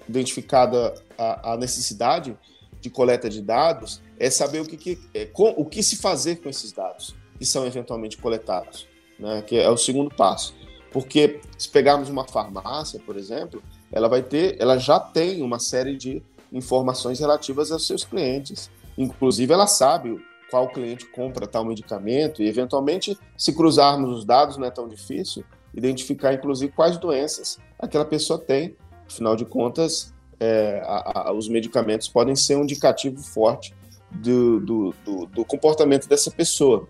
identificada 0.07 0.95
a, 1.17 1.53
a, 1.53 1.57
necessidade 1.57 2.35
de 2.81 2.89
coleta 2.89 3.29
de 3.29 3.41
dados, 3.41 4.01
é 4.17 4.29
saber 4.29 4.61
o 4.61 4.65
que, 4.65 4.75
que 4.75 4.99
é, 5.13 5.25
com, 5.25 5.49
o 5.55 5.65
que 5.65 5.83
se 5.83 5.97
fazer 5.97 6.37
com 6.37 6.49
esses 6.49 6.71
dados 6.71 7.13
que 7.37 7.45
são 7.45 7.65
eventualmente 7.65 8.17
coletados, 8.17 8.88
né? 9.19 9.41
que 9.41 9.57
é 9.57 9.69
o 9.69 9.77
segundo 9.77 10.09
passo. 10.13 10.55
Porque 10.91 11.39
se 11.57 11.69
pegarmos 11.69 12.09
uma 12.09 12.25
farmácia, 12.25 12.99
por 13.05 13.15
exemplo, 13.15 13.61
ela 13.91 14.07
vai 14.07 14.23
ter, 14.23 14.55
ela 14.59 14.77
já 14.77 14.99
tem 14.99 15.41
uma 15.41 15.59
série 15.59 15.95
de 15.95 16.23
informações 16.51 17.19
relativas 17.19 17.71
aos 17.71 17.85
seus 17.85 18.03
clientes. 18.03 18.69
Inclusive, 18.97 19.53
ela 19.53 19.67
sabe 19.67 20.19
qual 20.49 20.69
cliente 20.69 21.05
compra 21.05 21.47
tal 21.47 21.63
medicamento 21.63 22.41
e, 22.41 22.47
eventualmente, 22.47 23.17
se 23.37 23.53
cruzarmos 23.53 24.17
os 24.17 24.25
dados, 24.25 24.57
não 24.57 24.65
é 24.65 24.71
tão 24.71 24.87
difícil 24.87 25.43
identificar, 25.73 26.33
inclusive, 26.33 26.71
quais 26.71 26.97
doenças 26.97 27.59
aquela 27.77 28.05
pessoa 28.05 28.39
tem. 28.39 28.75
Afinal 29.07 29.35
de 29.35 29.45
contas, 29.45 30.13
é, 30.39 30.81
a, 30.83 31.29
a, 31.29 31.33
os 31.33 31.47
medicamentos 31.47 32.07
podem 32.07 32.35
ser 32.35 32.55
um 32.55 32.63
indicativo 32.63 33.21
forte 33.21 33.75
do, 34.11 34.59
do, 34.59 34.95
do, 35.05 35.25
do 35.27 35.45
comportamento 35.45 36.07
dessa 36.07 36.31
pessoa. 36.31 36.87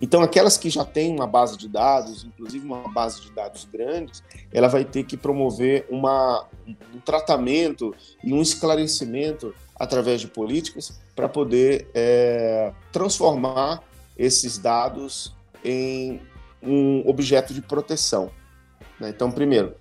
Então, 0.00 0.22
aquelas 0.22 0.56
que 0.56 0.70
já 0.70 0.84
têm 0.84 1.14
uma 1.14 1.26
base 1.26 1.56
de 1.56 1.68
dados, 1.68 2.24
inclusive 2.24 2.64
uma 2.64 2.88
base 2.88 3.20
de 3.20 3.32
dados 3.32 3.64
grande, 3.64 4.12
ela 4.52 4.68
vai 4.68 4.84
ter 4.84 5.04
que 5.04 5.16
promover 5.16 5.86
uma, 5.90 6.46
um 6.94 7.00
tratamento 7.00 7.94
e 8.22 8.32
um 8.32 8.40
esclarecimento 8.40 9.54
através 9.76 10.20
de 10.20 10.26
políticas 10.26 11.00
para 11.14 11.28
poder 11.28 11.88
é, 11.94 12.72
transformar 12.92 13.82
esses 14.16 14.58
dados 14.58 15.34
em 15.64 16.20
um 16.62 17.08
objeto 17.08 17.54
de 17.54 17.62
proteção. 17.62 18.30
Né? 18.98 19.10
Então, 19.10 19.30
primeiro, 19.30 19.74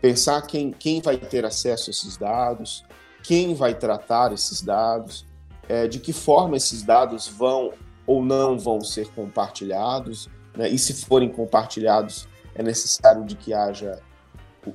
pensar 0.00 0.42
quem, 0.42 0.70
quem 0.70 1.00
vai 1.00 1.16
ter 1.16 1.44
acesso 1.44 1.90
a 1.90 1.92
esses 1.92 2.16
dados, 2.16 2.84
quem 3.22 3.54
vai 3.54 3.74
tratar 3.74 4.32
esses 4.32 4.62
dados, 4.62 5.26
é, 5.68 5.86
de 5.86 5.98
que 5.98 6.12
forma 6.12 6.56
esses 6.56 6.82
dados 6.82 7.28
vão 7.28 7.72
ou 8.10 8.24
não 8.24 8.58
vão 8.58 8.80
ser 8.80 9.06
compartilhados, 9.12 10.28
né? 10.56 10.68
e 10.68 10.76
se 10.76 11.06
forem 11.06 11.28
compartilhados, 11.28 12.26
é 12.56 12.60
necessário 12.60 13.24
de 13.24 13.36
que 13.36 13.54
haja 13.54 14.02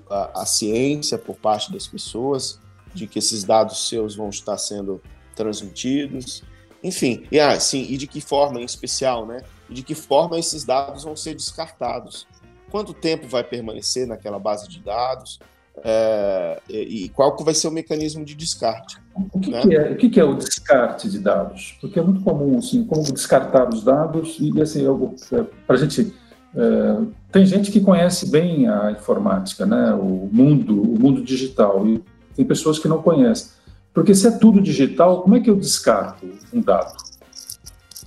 a, 0.10 0.42
a, 0.42 0.46
ciência 0.46 1.18
por 1.18 1.36
parte 1.36 1.70
das 1.70 1.86
pessoas 1.86 2.62
de 2.94 3.08
que 3.08 3.20
esses 3.20 3.44
dados 3.44 3.90
seus 3.90 4.16
vão 4.16 4.30
estar 4.30 4.58
sendo 4.58 5.02
transmitidos, 5.36 6.44
enfim, 6.82 7.28
e 7.30 7.38
ah, 7.38 7.60
sim, 7.60 7.86
e 7.90 7.98
de 7.98 8.08
que 8.08 8.22
forma 8.22 8.62
em 8.62 8.64
especial, 8.64 9.26
né? 9.26 9.42
E 9.70 9.74
de 9.74 9.84
que 9.84 9.94
forma 9.94 10.40
esses 10.40 10.64
dados 10.64 11.04
vão 11.04 11.14
ser 11.14 11.36
descartados? 11.36 12.26
Quanto 12.72 12.94
tempo 12.94 13.28
vai 13.28 13.44
permanecer 13.44 14.08
naquela 14.08 14.40
base 14.40 14.70
de 14.70 14.80
dados? 14.80 15.42
É, 15.84 16.62
e 16.70 17.10
qual 17.10 17.36
vai 17.44 17.54
ser 17.54 17.68
o 17.68 17.72
mecanismo 17.72 18.24
de 18.24 18.34
descarte. 18.34 18.98
O 19.34 19.40
que, 19.40 19.52
né? 19.52 19.62
que 19.62 19.76
é, 19.76 19.92
o 19.92 19.96
que, 19.98 20.10
que, 20.10 20.20
é 20.20 20.24
o 20.24 20.34
descarte 20.34 21.10
de 21.10 21.20
dados? 21.20 21.78
Porque 21.82 22.00
é 22.00 22.02
muito 22.02 22.22
comum, 22.22 22.58
assim, 22.58 22.84
como 22.86 23.04
descartar 23.04 23.70
os 23.70 23.84
dados 23.84 24.38
e, 24.40 24.62
assim, 24.62 24.86
é, 24.86 25.44
para 25.68 25.76
a 25.76 25.80
gente... 25.80 26.14
É, 26.58 27.06
tem 27.32 27.46
gente 27.46 27.70
que 27.70 27.82
conhece 27.82 28.30
bem 28.32 28.70
a 28.70 28.92
informática, 28.92 29.66
né, 29.66 29.94
o 29.94 30.30
mundo, 30.32 30.82
o 30.82 30.98
mundo 30.98 31.22
digital, 31.22 31.86
e 31.86 32.02
tem 32.34 32.46
pessoas 32.46 32.80
que 32.80 32.88
não 32.88 33.02
conhecem. 33.02 33.50
Porque 33.94 34.16
se 34.16 34.28
é 34.28 34.32
tudo 34.32 34.62
digital, 34.62 35.22
como 35.22 35.36
é 35.36 35.40
que 35.40 35.50
eu 35.50 35.56
descarto 35.56 36.26
um 36.54 36.62
dado? 36.62 36.96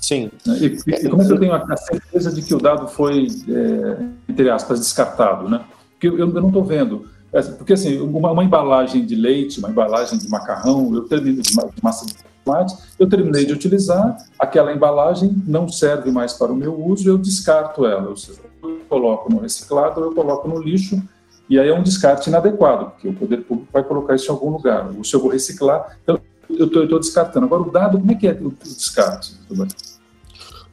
Sim. 0.01 0.31
E, 0.47 0.67
e 0.67 1.09
como 1.09 1.23
é 1.23 1.27
que 1.27 1.33
eu 1.33 1.39
tenho 1.39 1.53
a 1.53 1.77
certeza 1.77 2.33
de 2.33 2.41
que 2.43 2.55
o 2.55 2.59
dado 2.59 2.89
foi, 2.89 3.27
é, 3.49 4.05
entre 4.29 4.49
aspas, 4.51 4.81
descartado, 4.81 5.49
né? 5.49 5.65
Porque 5.93 6.09
eu, 6.09 6.19
eu 6.19 6.27
não 6.29 6.49
estou 6.49 6.65
vendo 6.65 7.07
é, 7.07 7.18
porque, 7.59 7.75
assim, 7.75 7.99
uma, 8.01 8.31
uma, 8.33 8.45
embalagem 8.45 9.05
de 9.05 9.15
leite, 9.15 9.59
uma 9.59 9.69
embalagem 9.69 10.19
de 10.19 10.29
macarrão, 10.29 10.95
eu 10.95 11.03
termino 11.03 11.43
de, 11.43 11.55
massa 11.83 12.07
de 12.07 12.15
tomate, 12.43 12.75
eu 12.99 13.07
terminei 13.07 13.45
de 13.45 13.53
utilizar, 13.53 14.17
aquela 14.39 14.73
embalagem 14.73 15.43
não 15.47 15.69
serve 15.69 16.11
mais 16.11 16.33
para 16.33 16.51
o 16.51 16.57
meu 16.57 16.81
uso, 16.83 17.09
eu 17.09 17.19
descarto 17.19 17.85
ela. 17.85 18.09
Ou 18.09 18.17
seja, 18.17 18.41
eu 18.63 18.81
coloco 18.89 19.31
no 19.31 19.41
reciclado, 19.41 20.01
eu 20.01 20.15
coloco 20.15 20.49
no 20.49 20.59
lixo, 20.59 21.03
e 21.51 21.59
aí 21.59 21.69
é 21.69 21.75
um 21.75 21.83
descarte 21.83 22.31
inadequado, 22.31 22.91
porque 22.91 23.09
o 23.09 23.15
poder 23.15 23.43
público 23.43 23.69
vai 23.73 23.83
colocar 23.83 24.15
isso 24.15 24.27
em 24.27 24.35
algum 24.35 24.51
lugar. 24.51 24.91
Ou 24.97 25.05
se 25.05 25.15
eu 25.15 25.21
vou 25.21 25.31
reciclar, 25.31 25.99
eu 26.07 26.67
estou 26.67 26.99
descartando. 26.99 27.45
Agora, 27.45 27.63
o 27.63 27.71
dado, 27.71 27.99
como 27.99 28.11
é 28.11 28.15
que 28.15 28.27
é 28.27 28.33
o 28.33 28.51
descarte? 28.51 29.35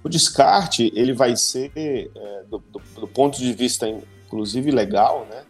O 0.03 0.09
descarte, 0.09 0.91
ele 0.95 1.13
vai 1.13 1.35
ser, 1.35 1.71
é, 1.75 2.43
do, 2.49 2.59
do, 2.71 2.81
do 3.01 3.07
ponto 3.07 3.37
de 3.37 3.51
vista, 3.53 3.87
inclusive, 4.25 4.71
legal, 4.71 5.27
né? 5.29 5.41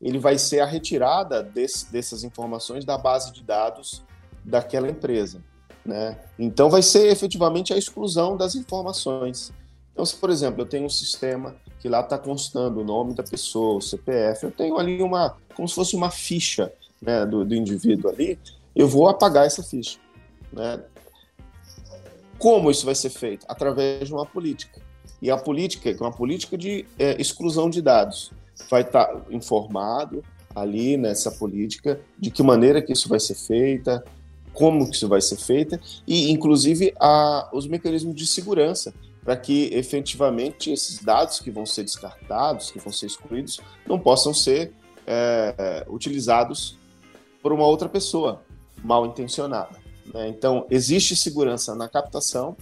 Ele 0.00 0.18
vai 0.18 0.38
ser 0.38 0.60
a 0.60 0.66
retirada 0.66 1.42
desse, 1.42 1.90
dessas 1.90 2.22
informações 2.22 2.84
da 2.84 2.96
base 2.96 3.32
de 3.32 3.42
dados 3.42 4.04
daquela 4.44 4.88
empresa. 4.88 5.42
Né? 5.84 6.18
Então, 6.38 6.70
vai 6.70 6.82
ser 6.82 7.10
efetivamente 7.10 7.72
a 7.72 7.76
exclusão 7.76 8.36
das 8.36 8.54
informações. 8.54 9.52
Então, 9.92 10.04
se, 10.04 10.14
por 10.14 10.30
exemplo, 10.30 10.62
eu 10.62 10.66
tenho 10.66 10.86
um 10.86 10.90
sistema 10.90 11.56
que 11.80 11.88
lá 11.88 12.00
está 12.00 12.16
constando 12.16 12.80
o 12.80 12.84
nome 12.84 13.14
da 13.14 13.22
pessoa, 13.22 13.78
o 13.78 13.82
CPF, 13.82 14.44
eu 14.44 14.52
tenho 14.52 14.78
ali 14.78 15.02
uma, 15.02 15.36
como 15.54 15.68
se 15.68 15.74
fosse 15.74 15.96
uma 15.96 16.10
ficha 16.10 16.72
né, 17.02 17.26
do, 17.26 17.44
do 17.44 17.54
indivíduo 17.54 18.10
ali, 18.10 18.38
eu 18.74 18.86
vou 18.86 19.08
apagar 19.08 19.46
essa 19.46 19.62
ficha. 19.62 19.98
Né? 20.52 20.80
Como 22.38 22.70
isso 22.70 22.86
vai 22.86 22.94
ser 22.94 23.10
feito? 23.10 23.44
Através 23.48 24.06
de 24.06 24.14
uma 24.14 24.24
política. 24.24 24.80
E 25.20 25.30
a 25.30 25.36
política 25.36 25.90
é 25.90 25.96
uma 26.00 26.12
política 26.12 26.56
de 26.56 26.86
é, 26.96 27.20
exclusão 27.20 27.68
de 27.68 27.82
dados 27.82 28.30
vai 28.70 28.82
estar 28.82 29.06
tá 29.06 29.20
informado 29.30 30.22
ali 30.54 30.96
nessa 30.96 31.30
política 31.30 32.00
de 32.18 32.30
que 32.30 32.42
maneira 32.42 32.82
que 32.82 32.92
isso 32.92 33.08
vai 33.08 33.20
ser 33.20 33.34
feita, 33.34 34.04
como 34.52 34.88
que 34.88 34.96
isso 34.96 35.08
vai 35.08 35.20
ser 35.20 35.36
feita 35.36 35.80
e 36.06 36.30
inclusive 36.30 36.92
a, 36.98 37.48
os 37.52 37.66
mecanismos 37.66 38.14
de 38.14 38.26
segurança 38.26 38.92
para 39.22 39.36
que 39.36 39.68
efetivamente 39.74 40.72
esses 40.72 41.00
dados 41.00 41.38
que 41.38 41.50
vão 41.50 41.66
ser 41.66 41.84
descartados, 41.84 42.70
que 42.70 42.78
vão 42.78 42.92
ser 42.92 43.06
excluídos, 43.06 43.60
não 43.86 43.98
possam 43.98 44.32
ser 44.32 44.72
é, 45.06 45.84
utilizados 45.88 46.78
por 47.42 47.52
uma 47.52 47.66
outra 47.66 47.88
pessoa 47.88 48.42
mal 48.82 49.06
intencionada. 49.06 49.78
Né? 50.12 50.28
Então 50.28 50.66
existe 50.70 51.14
segurança 51.14 51.74
na 51.74 51.88
captação 51.88 52.56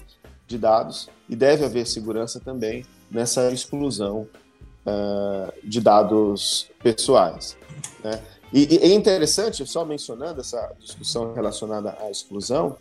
de 0.46 0.58
dados 0.58 1.08
e 1.28 1.36
deve 1.36 1.64
haver 1.64 1.86
segurança 1.86 2.40
também 2.40 2.84
nessa 3.10 3.50
exclusão 3.52 4.28
uh, 4.86 5.52
de 5.62 5.80
dados 5.80 6.70
pessoais. 6.82 7.56
Né? 8.02 8.22
E, 8.52 8.74
e, 8.74 8.78
é 8.78 8.94
interessante, 8.94 9.66
só 9.66 9.84
mencionando 9.84 10.40
essa 10.40 10.72
discussão 10.78 11.34
relacionada 11.34 11.96
à 12.00 12.10
exclusão, 12.10 12.76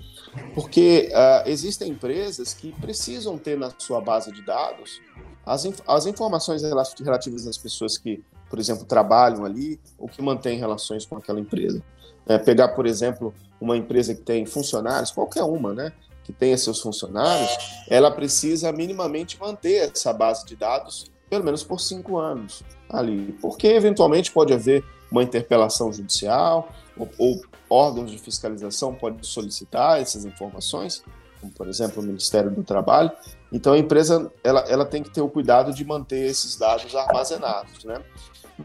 porque 0.53 1.11
uh, 1.11 1.49
existem 1.49 1.91
empresas 1.91 2.53
que 2.53 2.71
precisam 2.73 3.37
ter 3.37 3.57
na 3.57 3.71
sua 3.77 3.99
base 3.99 4.31
de 4.31 4.41
dados 4.43 5.01
as, 5.45 5.67
as 5.87 6.05
informações 6.05 6.61
relativas 6.63 7.47
às 7.47 7.57
pessoas 7.57 7.97
que, 7.97 8.23
por 8.49 8.59
exemplo, 8.59 8.85
trabalham 8.85 9.45
ali 9.45 9.79
ou 9.97 10.07
que 10.07 10.21
mantêm 10.21 10.57
relações 10.57 11.05
com 11.05 11.17
aquela 11.17 11.39
empresa. 11.39 11.83
É, 12.27 12.37
pegar, 12.37 12.69
por 12.69 12.85
exemplo, 12.87 13.33
uma 13.59 13.77
empresa 13.77 14.15
que 14.15 14.21
tem 14.21 14.45
funcionários, 14.45 15.11
qualquer 15.11 15.43
uma, 15.43 15.73
né? 15.73 15.93
Que 16.23 16.33
tenha 16.33 16.57
seus 16.57 16.81
funcionários, 16.81 17.55
ela 17.87 18.09
precisa 18.09 18.71
minimamente 18.71 19.39
manter 19.39 19.91
essa 19.91 20.11
base 20.11 20.43
de 20.43 20.55
dados 20.55 21.05
pelo 21.29 21.43
menos 21.43 21.63
por 21.63 21.79
cinco 21.79 22.17
anos 22.17 22.63
ali, 22.89 23.37
porque 23.41 23.67
eventualmente 23.67 24.31
pode 24.31 24.53
haver 24.53 24.83
uma 25.11 25.23
interpelação 25.23 25.91
judicial 25.91 26.69
ou, 26.97 27.09
ou 27.17 27.41
órgãos 27.69 28.11
de 28.11 28.17
fiscalização 28.17 28.93
podem 28.93 29.21
solicitar 29.23 29.99
essas 29.99 30.25
informações, 30.25 31.03
como 31.39 31.51
por 31.51 31.67
exemplo 31.67 32.01
o 32.01 32.05
Ministério 32.05 32.51
do 32.51 32.63
Trabalho. 32.63 33.11
Então 33.51 33.73
a 33.73 33.77
empresa 33.77 34.31
ela, 34.43 34.61
ela 34.61 34.85
tem 34.85 35.01
que 35.01 35.09
ter 35.09 35.21
o 35.21 35.29
cuidado 35.29 35.73
de 35.73 35.83
manter 35.83 36.25
esses 36.25 36.55
dados 36.55 36.95
armazenados, 36.95 37.83
né? 37.83 38.01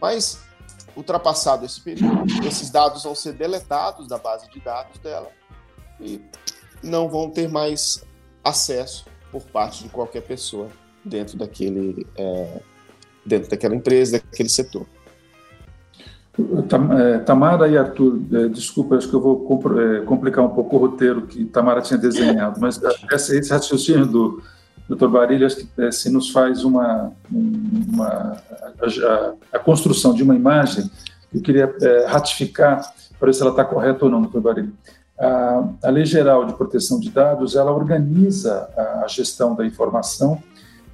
Mas 0.01 0.43
ultrapassado 0.97 1.65
esse 1.65 1.81
período, 1.81 2.25
esses 2.47 2.71
dados 2.71 3.05
vão 3.05 3.15
ser 3.15 3.33
deletados 3.33 4.07
da 4.07 4.19
base 4.19 4.51
de 4.51 4.61
dados 4.61 4.99
dela 4.99 5.31
e 6.01 6.21
não 6.83 7.09
vão 7.09 7.31
ter 7.31 7.49
mais 7.49 8.05
acesso 8.43 9.07
por 9.31 9.43
parte 9.45 9.85
de 9.85 9.89
qualquer 9.89 10.23
pessoa 10.23 10.69
dentro 11.05 11.39
daquele 11.39 12.07
é, 12.17 12.61
dentro 13.25 13.51
daquela 13.51 13.75
empresa, 13.75 14.19
daquele 14.19 14.49
setor. 14.49 14.87
É, 16.39 17.19
Tamara 17.19 17.69
e 17.69 17.77
Arthur, 17.77 18.21
é, 18.33 18.49
desculpa, 18.49 18.97
acho 18.97 19.09
que 19.09 19.15
eu 19.15 19.21
vou 19.21 19.61
é, 19.79 20.01
complicar 20.01 20.45
um 20.45 20.51
pouco 20.51 20.77
o 20.77 20.79
roteiro 20.79 21.23
que 21.23 21.45
Tamara 21.45 21.83
tinha 21.83 21.99
desenhado, 21.99 22.59
mas 22.61 22.81
esse 23.13 23.51
raciocínio 23.51 24.07
do 24.07 24.43
Dr. 24.89 25.09
Barilha 25.09 25.47
acho 25.47 25.57
que 25.57 25.93
se 25.93 26.11
nos 26.11 26.31
faz 26.31 26.65
uma, 26.65 27.13
uma 27.31 28.37
a, 28.81 29.35
a, 29.53 29.59
construção 29.59 30.15
de 30.15 30.23
uma 30.23 30.35
imagem 30.35 30.91
eu 31.33 31.43
queria 31.43 31.73
ratificar 32.09 32.91
para 33.19 33.27
ver 33.27 33.35
se 33.35 33.43
ela 33.43 33.51
está 33.51 33.65
correta 33.65 34.05
ou 34.05 34.11
não, 34.11 34.23
Dr. 34.23 34.41
Barilha. 34.41 34.73
A, 35.19 35.69
a 35.85 35.91
Lei 35.91 36.07
Geral 36.07 36.47
de 36.47 36.55
Proteção 36.55 36.99
de 36.99 37.11
Dados, 37.11 37.55
ela 37.55 37.71
organiza 37.71 38.69
a, 38.77 39.05
a 39.05 39.07
gestão 39.07 39.55
da 39.55 39.67
informação 39.67 40.43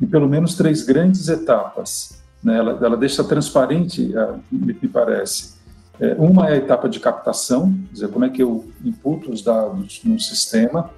em 0.01 0.07
pelo 0.07 0.29
menos 0.29 0.55
três 0.55 0.83
grandes 0.83 1.29
etapas. 1.29 2.19
Né? 2.43 2.57
Ela, 2.59 2.79
ela 2.83 2.97
deixa 2.97 3.25
transparente, 3.25 4.13
me, 4.51 4.77
me 4.81 4.89
parece, 4.89 5.57
É, 5.99 6.15
uma 6.19 6.49
é 6.51 6.53
a 6.53 6.57
etapa 6.57 6.89
de 6.89 7.01
captação, 7.01 7.73
dizer, 7.91 8.09
como 8.09 8.27
é 8.27 8.29
que 8.29 8.43
eu 8.43 8.67
imputo 8.85 9.33
os 9.33 9.41
dados 9.43 10.03
num 10.05 10.19
sistema, 10.19 10.91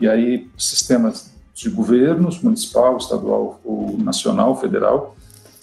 e 0.00 0.08
aí 0.08 0.48
sistemas 0.56 1.30
de 1.54 1.68
governos, 1.68 2.40
municipal, 2.40 2.96
estadual 2.96 3.60
ou 3.62 3.98
nacional, 3.98 4.58
federal, 4.58 5.14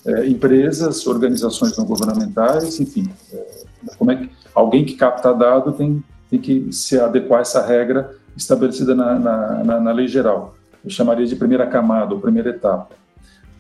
é, 0.06 0.28
empresas, 0.28 1.08
organizações 1.08 1.76
não 1.76 1.86
governamentais, 1.86 2.80
enfim, 2.80 3.10
é, 3.32 3.64
como 3.98 4.12
é 4.12 4.16
que 4.16 4.30
alguém 4.54 4.86
que 4.86 4.96
capta 4.96 5.34
dado 5.34 5.72
tem, 5.72 6.04
tem 6.30 6.40
que 6.40 6.72
se 6.72 7.00
adequar 7.00 7.40
a 7.40 7.42
essa 7.42 7.66
regra 7.66 8.16
estabelecida 8.38 8.94
na, 8.94 9.18
na, 9.18 9.64
na, 9.64 9.80
na 9.80 9.92
lei 9.92 10.08
geral. 10.08 10.56
Eu 10.84 10.90
chamaria 10.90 11.26
de 11.26 11.36
primeira 11.36 11.66
camada 11.66 12.14
ou 12.14 12.20
primeira 12.20 12.50
etapa. 12.50 12.96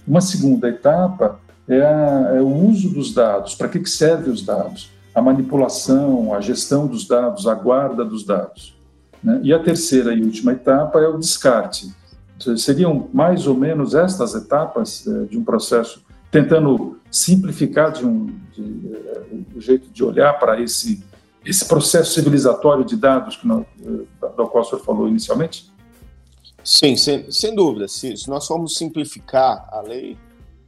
Uma 0.05 0.21
segunda 0.21 0.67
etapa 0.67 1.39
é, 1.67 1.81
a, 1.81 2.33
é 2.35 2.41
o 2.41 2.47
uso 2.47 2.89
dos 2.89 3.13
dados. 3.13 3.55
Para 3.55 3.69
que, 3.69 3.79
que 3.79 3.89
servem 3.89 4.31
os 4.31 4.43
dados? 4.43 4.91
A 5.15 5.21
manipulação, 5.21 6.33
a 6.33 6.41
gestão 6.41 6.87
dos 6.87 7.07
dados, 7.07 7.47
a 7.47 7.53
guarda 7.53 8.03
dos 8.03 8.25
dados. 8.25 8.75
Né? 9.23 9.39
E 9.43 9.53
a 9.53 9.59
terceira 9.59 10.13
e 10.13 10.21
última 10.21 10.51
etapa 10.51 10.99
é 10.99 11.07
o 11.07 11.17
descarte. 11.17 11.93
Seriam 12.57 13.07
mais 13.13 13.47
ou 13.47 13.55
menos 13.55 13.95
estas 13.95 14.35
etapas 14.35 15.07
é, 15.07 15.25
de 15.25 15.37
um 15.37 15.43
processo, 15.43 16.03
tentando 16.29 16.99
simplificar 17.09 17.93
de 17.93 18.05
um, 18.05 18.25
de, 18.53 18.91
é, 18.93 19.21
o 19.55 19.61
jeito 19.61 19.89
de 19.89 20.03
olhar 20.03 20.33
para 20.39 20.59
esse, 20.59 21.01
esse 21.45 21.63
processo 21.65 22.13
civilizatório 22.13 22.83
de 22.83 22.97
dados 22.97 23.37
que 23.37 23.47
é, 23.49 24.27
do 24.35 24.47
qual 24.47 24.63
o 24.63 24.63
senhor 24.65 24.81
falou 24.83 25.07
inicialmente? 25.07 25.71
Sim, 26.63 26.95
sem, 26.95 27.29
sem 27.31 27.53
dúvida. 27.53 27.87
Se, 27.87 28.15
se, 28.15 28.29
nós 28.29 28.47
formos 28.47 28.75
simplificar 28.75 29.67
a 29.71 29.81
lei, 29.81 30.17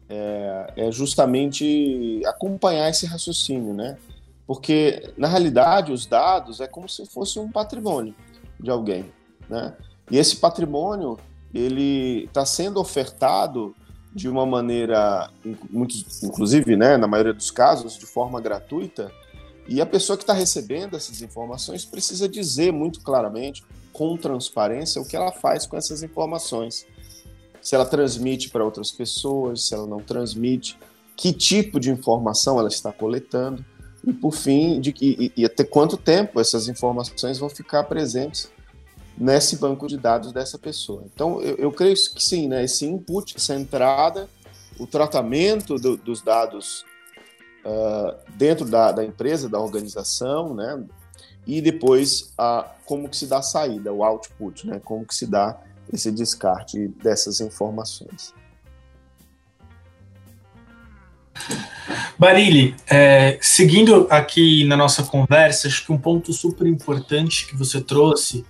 é, 0.10 0.73
é, 0.75 0.91
justamente 0.91 2.21
acompanhar 2.25 2.89
esse 2.89 3.05
raciocínio, 3.05 3.73
né? 3.73 3.97
Porque, 4.45 5.13
na 5.17 5.27
realidade, 5.27 5.91
os 5.91 6.05
dados 6.05 6.60
é 6.60 6.67
como 6.67 6.88
se 6.88 7.05
fosse 7.05 7.39
um 7.39 7.49
patrimônio 7.49 8.13
de 8.60 8.69
alguém, 8.69 9.05
né? 9.49 9.73
E 10.12 10.17
esse 10.17 10.36
patrimônio, 10.36 11.17
ele 11.53 12.25
está 12.25 12.45
sendo 12.45 12.79
ofertado 12.79 13.75
de 14.13 14.29
uma 14.29 14.45
maneira, 14.45 15.29
inclusive, 16.23 16.77
né, 16.77 16.95
na 16.95 17.08
maioria 17.08 17.34
dos 17.34 17.51
casos, 17.51 17.97
de 17.97 18.05
forma 18.05 18.39
gratuita, 18.39 19.12
e 19.67 19.81
a 19.81 19.86
pessoa 19.86 20.15
que 20.15 20.23
está 20.23 20.31
recebendo 20.31 20.95
essas 20.95 21.21
informações 21.21 21.84
precisa 21.84 22.29
dizer 22.29 22.71
muito 22.71 23.01
claramente 23.01 23.63
com 23.95 24.17
transparência 24.17 25.01
o 25.01 25.05
que 25.05 25.15
ela 25.15 25.31
faz 25.31 25.65
com 25.65 25.77
essas 25.77 26.03
informações. 26.03 26.86
Se 27.62 27.75
ela 27.75 27.86
transmite 27.86 28.49
para 28.49 28.63
outras 28.63 28.91
pessoas, 28.91 29.67
se 29.67 29.73
ela 29.73 29.88
não 29.88 29.99
transmite, 29.99 30.77
que 31.15 31.31
tipo 31.31 31.79
de 31.79 31.89
informação 31.89 32.60
ela 32.60 32.67
está 32.67 32.91
coletando 32.91 33.65
e, 34.05 34.12
por 34.12 34.34
fim, 34.34 34.81
de 34.81 34.91
que, 34.91 35.34
e, 35.38 35.41
e 35.41 35.45
até 35.45 35.63
quanto 35.63 35.95
tempo 35.95 36.41
essas 36.41 36.67
informações 36.67 37.39
vão 37.39 37.49
ficar 37.49 37.86
presentes 37.86 38.51
nesse 39.17 39.55
banco 39.55 39.88
de 39.88 39.97
dados 39.97 40.34
dessa 40.34 40.60
pessoa. 40.60 41.03
Então, 41.13 41.41
eu, 41.41 41.55
eu 41.55 41.71
creio 41.71 41.95
que 41.95 42.21
sim, 42.21 42.49
né? 42.49 42.65
esse 42.65 42.86
input, 42.86 43.38
essa 43.38 43.55
entrada, 43.55 44.27
o 44.77 44.86
tratamento 44.86 45.75
do, 45.75 45.95
dos 45.95 46.21
dados 46.21 46.84
uh, 47.65 48.13
dentro 48.36 48.65
da, 48.65 48.91
da, 48.91 49.05
empresa, 49.05 49.47
da 49.47 49.58
organização, 49.58 50.53
né? 50.53 50.84
E 51.45 51.62
depois 51.62 52.34
a, 52.38 52.71
como 52.86 53.10
que 53.10 53.17
se 53.17 53.27
dá 53.27 53.38
a 53.38 53.41
saída, 53.41 53.91
o 53.93 54.03
output, 54.03 54.67
né? 54.67 54.81
como 54.84 55.05
que 55.05 55.15
se 55.15 55.27
dá 55.27 55.58
esse 55.91 56.12
descarte 56.12 56.88
dessas 57.03 57.39
informações. 57.39 58.34
Barili, 62.17 62.75
é, 62.88 63.38
seguindo 63.41 64.08
aqui 64.10 64.63
na 64.65 64.77
nossa 64.77 65.03
conversa, 65.03 65.67
acho 65.67 65.86
que 65.86 65.91
um 65.91 65.97
ponto 65.97 66.31
super 66.34 66.65
importante 66.65 67.45
que 67.45 67.55
você 67.55 67.81
trouxe 67.81 68.45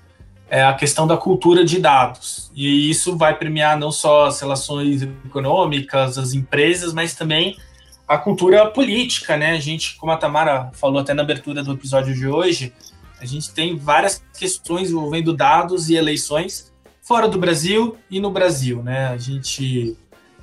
é 0.47 0.63
a 0.63 0.73
questão 0.73 1.07
da 1.07 1.17
cultura 1.17 1.65
de 1.65 1.79
dados. 1.79 2.51
E 2.55 2.89
isso 2.89 3.17
vai 3.17 3.35
premiar 3.37 3.77
não 3.77 3.91
só 3.91 4.27
as 4.27 4.39
relações 4.39 5.01
econômicas, 5.01 6.17
as 6.17 6.33
empresas, 6.33 6.93
mas 6.93 7.15
também 7.15 7.57
a 8.07 8.17
cultura 8.17 8.69
política, 8.69 9.35
né? 9.35 9.51
A 9.51 9.59
gente, 9.59 9.95
como 9.95 10.11
a 10.11 10.17
Tamara 10.17 10.69
falou 10.73 10.99
até 10.99 11.13
na 11.13 11.23
abertura 11.23 11.63
do 11.63 11.73
episódio 11.73 12.13
de 12.13 12.27
hoje, 12.27 12.73
a 13.19 13.25
gente 13.25 13.51
tem 13.51 13.77
várias 13.77 14.23
questões 14.37 14.91
envolvendo 14.91 15.35
dados 15.35 15.89
e 15.89 15.95
eleições 15.95 16.71
fora 17.01 17.27
do 17.27 17.37
Brasil 17.37 17.97
e 18.09 18.19
no 18.19 18.29
Brasil, 18.29 18.83
né? 18.83 19.07
A 19.07 19.17
gente 19.17 19.97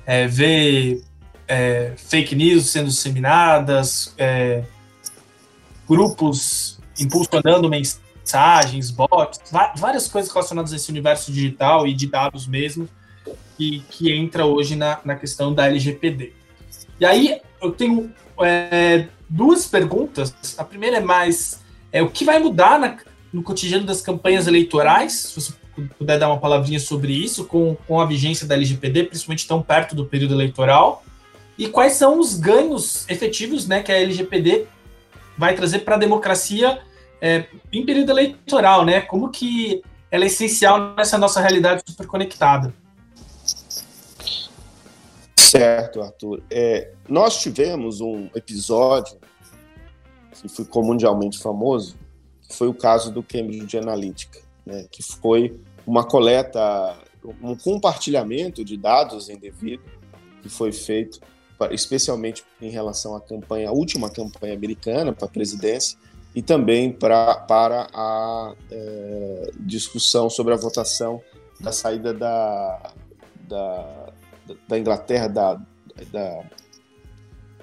é, 0.05 0.27
vê 0.27 1.01
é, 1.47 1.93
fake 1.97 2.35
news 2.35 2.69
sendo 2.69 2.87
disseminadas, 2.87 4.13
é, 4.17 4.63
grupos 5.87 6.79
impulsionando 6.99 7.69
mensagens, 7.69 8.91
bots, 8.91 9.39
várias 9.75 10.07
coisas 10.07 10.31
relacionadas 10.31 10.73
a 10.73 10.75
esse 10.75 10.89
universo 10.89 11.31
digital 11.31 11.87
e 11.87 11.93
de 11.93 12.07
dados 12.07 12.47
mesmo, 12.47 12.87
que, 13.57 13.83
que 13.89 14.11
entra 14.11 14.45
hoje 14.45 14.75
na, 14.75 14.99
na 15.03 15.15
questão 15.15 15.53
da 15.53 15.67
LGPD. 15.67 16.33
E 16.99 17.05
aí 17.05 17.41
eu 17.63 17.71
tenho 17.71 18.11
é, 18.41 19.07
duas 19.29 19.65
perguntas. 19.65 20.33
A 20.57 20.63
primeira 20.63 20.97
é 20.97 20.99
mais 20.99 21.61
é, 21.91 22.01
o 22.01 22.09
que 22.09 22.25
vai 22.25 22.39
mudar 22.39 22.79
na, 22.79 22.97
no 23.31 23.41
cotidiano 23.41 23.85
das 23.85 24.01
campanhas 24.01 24.47
eleitorais, 24.47 25.13
se 25.13 25.41
você 25.41 25.53
puder 25.97 26.19
dar 26.19 26.27
uma 26.27 26.39
palavrinha 26.39 26.79
sobre 26.79 27.13
isso, 27.13 27.45
com, 27.45 27.75
com 27.87 27.99
a 27.99 28.05
vigência 28.05 28.45
da 28.45 28.55
LGPD, 28.55 29.05
principalmente 29.05 29.47
tão 29.47 29.61
perto 29.61 29.95
do 29.95 30.05
período 30.05 30.35
eleitoral, 30.35 31.03
e 31.57 31.67
quais 31.67 31.93
são 31.93 32.19
os 32.19 32.35
ganhos 32.35 33.09
efetivos 33.09 33.67
né, 33.67 33.81
que 33.81 33.91
a 33.91 33.99
LGPD 33.99 34.67
vai 35.37 35.55
trazer 35.55 35.79
para 35.79 35.95
a 35.95 35.99
democracia 35.99 36.79
é, 37.21 37.45
em 37.71 37.85
período 37.85 38.11
eleitoral, 38.11 38.85
né? 38.85 39.01
Como 39.01 39.29
que 39.29 39.81
ela 40.11 40.25
é 40.25 40.27
essencial 40.27 40.93
nessa 40.95 41.17
nossa 41.17 41.41
realidade 41.41 41.81
super 41.87 42.05
conectada. 42.05 42.73
Certo, 45.53 46.01
Arthur. 46.01 46.41
É, 46.49 46.93
nós 47.07 47.39
tivemos 47.39 48.01
um 48.01 48.27
episódio 48.33 49.19
que 50.31 50.49
ficou 50.49 50.83
mundialmente 50.83 51.37
famoso, 51.37 51.95
que 52.41 52.55
foi 52.55 52.67
o 52.67 52.73
caso 52.73 53.11
do 53.11 53.21
Cambridge 53.21 53.77
Analytica, 53.77 54.39
né, 54.65 54.87
que 54.91 55.03
foi 55.03 55.61
uma 55.85 56.03
coleta, 56.03 56.97
um 57.39 57.55
compartilhamento 57.55 58.65
de 58.65 58.75
dados 58.75 59.29
indevido 59.29 59.83
que 60.41 60.49
foi 60.49 60.71
feito, 60.71 61.19
especialmente 61.69 62.43
em 62.59 62.71
relação 62.71 63.15
à 63.15 63.21
campanha, 63.21 63.69
a 63.69 63.71
última 63.71 64.09
campanha 64.09 64.55
americana 64.55 65.13
para 65.13 65.27
a 65.27 65.31
presidência, 65.31 65.99
e 66.33 66.41
também 66.41 66.91
pra, 66.91 67.35
para 67.35 67.89
a 67.93 68.55
é, 68.71 69.51
discussão 69.59 70.31
sobre 70.31 70.51
a 70.51 70.57
votação 70.57 71.21
da 71.59 71.71
saída 71.71 72.11
da, 72.11 72.91
da 73.47 74.13
da 74.67 74.77
Inglaterra, 74.77 75.27
da, 75.27 75.55
da 76.11 76.43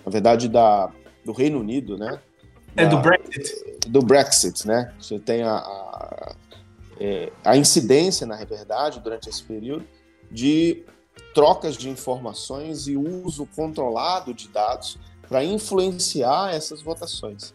na 0.04 0.10
verdade, 0.10 0.48
da, 0.48 0.90
do 1.24 1.32
Reino 1.32 1.60
Unido, 1.60 1.96
né? 1.96 2.20
É 2.76 2.86
do 2.86 2.98
Brexit. 2.98 3.88
Do 3.88 4.00
Brexit, 4.00 4.66
né? 4.66 4.94
Você 4.98 5.18
tem 5.18 5.42
a, 5.42 5.56
a, 5.56 6.34
é, 6.98 7.32
a 7.44 7.56
incidência, 7.56 8.26
na 8.26 8.36
verdade, 8.44 9.00
durante 9.00 9.28
esse 9.28 9.42
período, 9.42 9.86
de 10.30 10.84
trocas 11.34 11.76
de 11.76 11.88
informações 11.88 12.86
e 12.86 12.96
uso 12.96 13.46
controlado 13.54 14.32
de 14.34 14.48
dados 14.48 14.98
para 15.28 15.44
influenciar 15.44 16.54
essas 16.54 16.82
votações. 16.82 17.54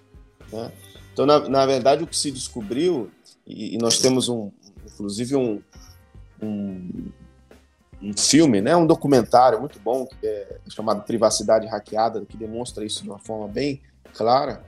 Né? 0.51 0.71
Então, 1.13 1.25
na, 1.25 1.39
na, 1.47 1.65
verdade, 1.65 2.03
o 2.03 2.07
que 2.07 2.17
se 2.17 2.31
descobriu, 2.31 3.11
e, 3.45 3.75
e 3.75 3.77
nós 3.77 3.99
temos 3.99 4.29
um, 4.29 4.51
inclusive 4.85 5.35
um, 5.35 5.61
um, 6.41 7.11
um 8.01 8.15
filme, 8.15 8.61
né, 8.61 8.75
um 8.75 8.85
documentário 8.85 9.59
muito 9.59 9.79
bom 9.79 10.05
que 10.05 10.25
é 10.25 10.57
chamado 10.69 11.03
Privacidade 11.03 11.67
Hackeada, 11.67 12.25
que 12.25 12.37
demonstra 12.37 12.85
isso 12.85 13.01
de 13.03 13.09
uma 13.09 13.19
forma 13.19 13.47
bem 13.47 13.81
clara, 14.13 14.63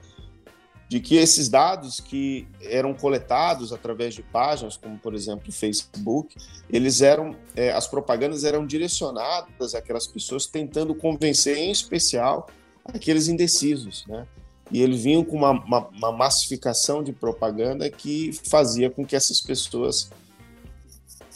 de 0.88 1.00
que 1.00 1.16
esses 1.16 1.48
dados 1.48 2.00
que 2.00 2.48
eram 2.62 2.94
coletados 2.94 3.72
através 3.72 4.14
de 4.14 4.22
páginas, 4.22 4.76
como 4.76 4.98
por 4.98 5.14
exemplo 5.14 5.48
o 5.48 5.52
Facebook, 5.52 6.34
eles 6.70 7.02
eram, 7.02 7.36
é, 7.54 7.70
as 7.72 7.86
propagandas 7.86 8.42
eram 8.42 8.66
direcionadas 8.66 9.74
àquelas 9.74 10.06
pessoas 10.06 10.46
tentando 10.46 10.94
convencer, 10.94 11.58
em 11.58 11.70
especial, 11.70 12.48
aqueles 12.84 13.28
indecisos, 13.28 14.06
né? 14.06 14.26
E 14.70 14.82
eles 14.82 15.02
vinham 15.02 15.24
com 15.24 15.36
uma, 15.36 15.50
uma, 15.50 15.88
uma 15.88 16.12
massificação 16.12 17.02
de 17.02 17.12
propaganda 17.12 17.90
que 17.90 18.32
fazia 18.44 18.90
com 18.90 19.04
que 19.04 19.16
essas 19.16 19.40
pessoas, 19.40 20.10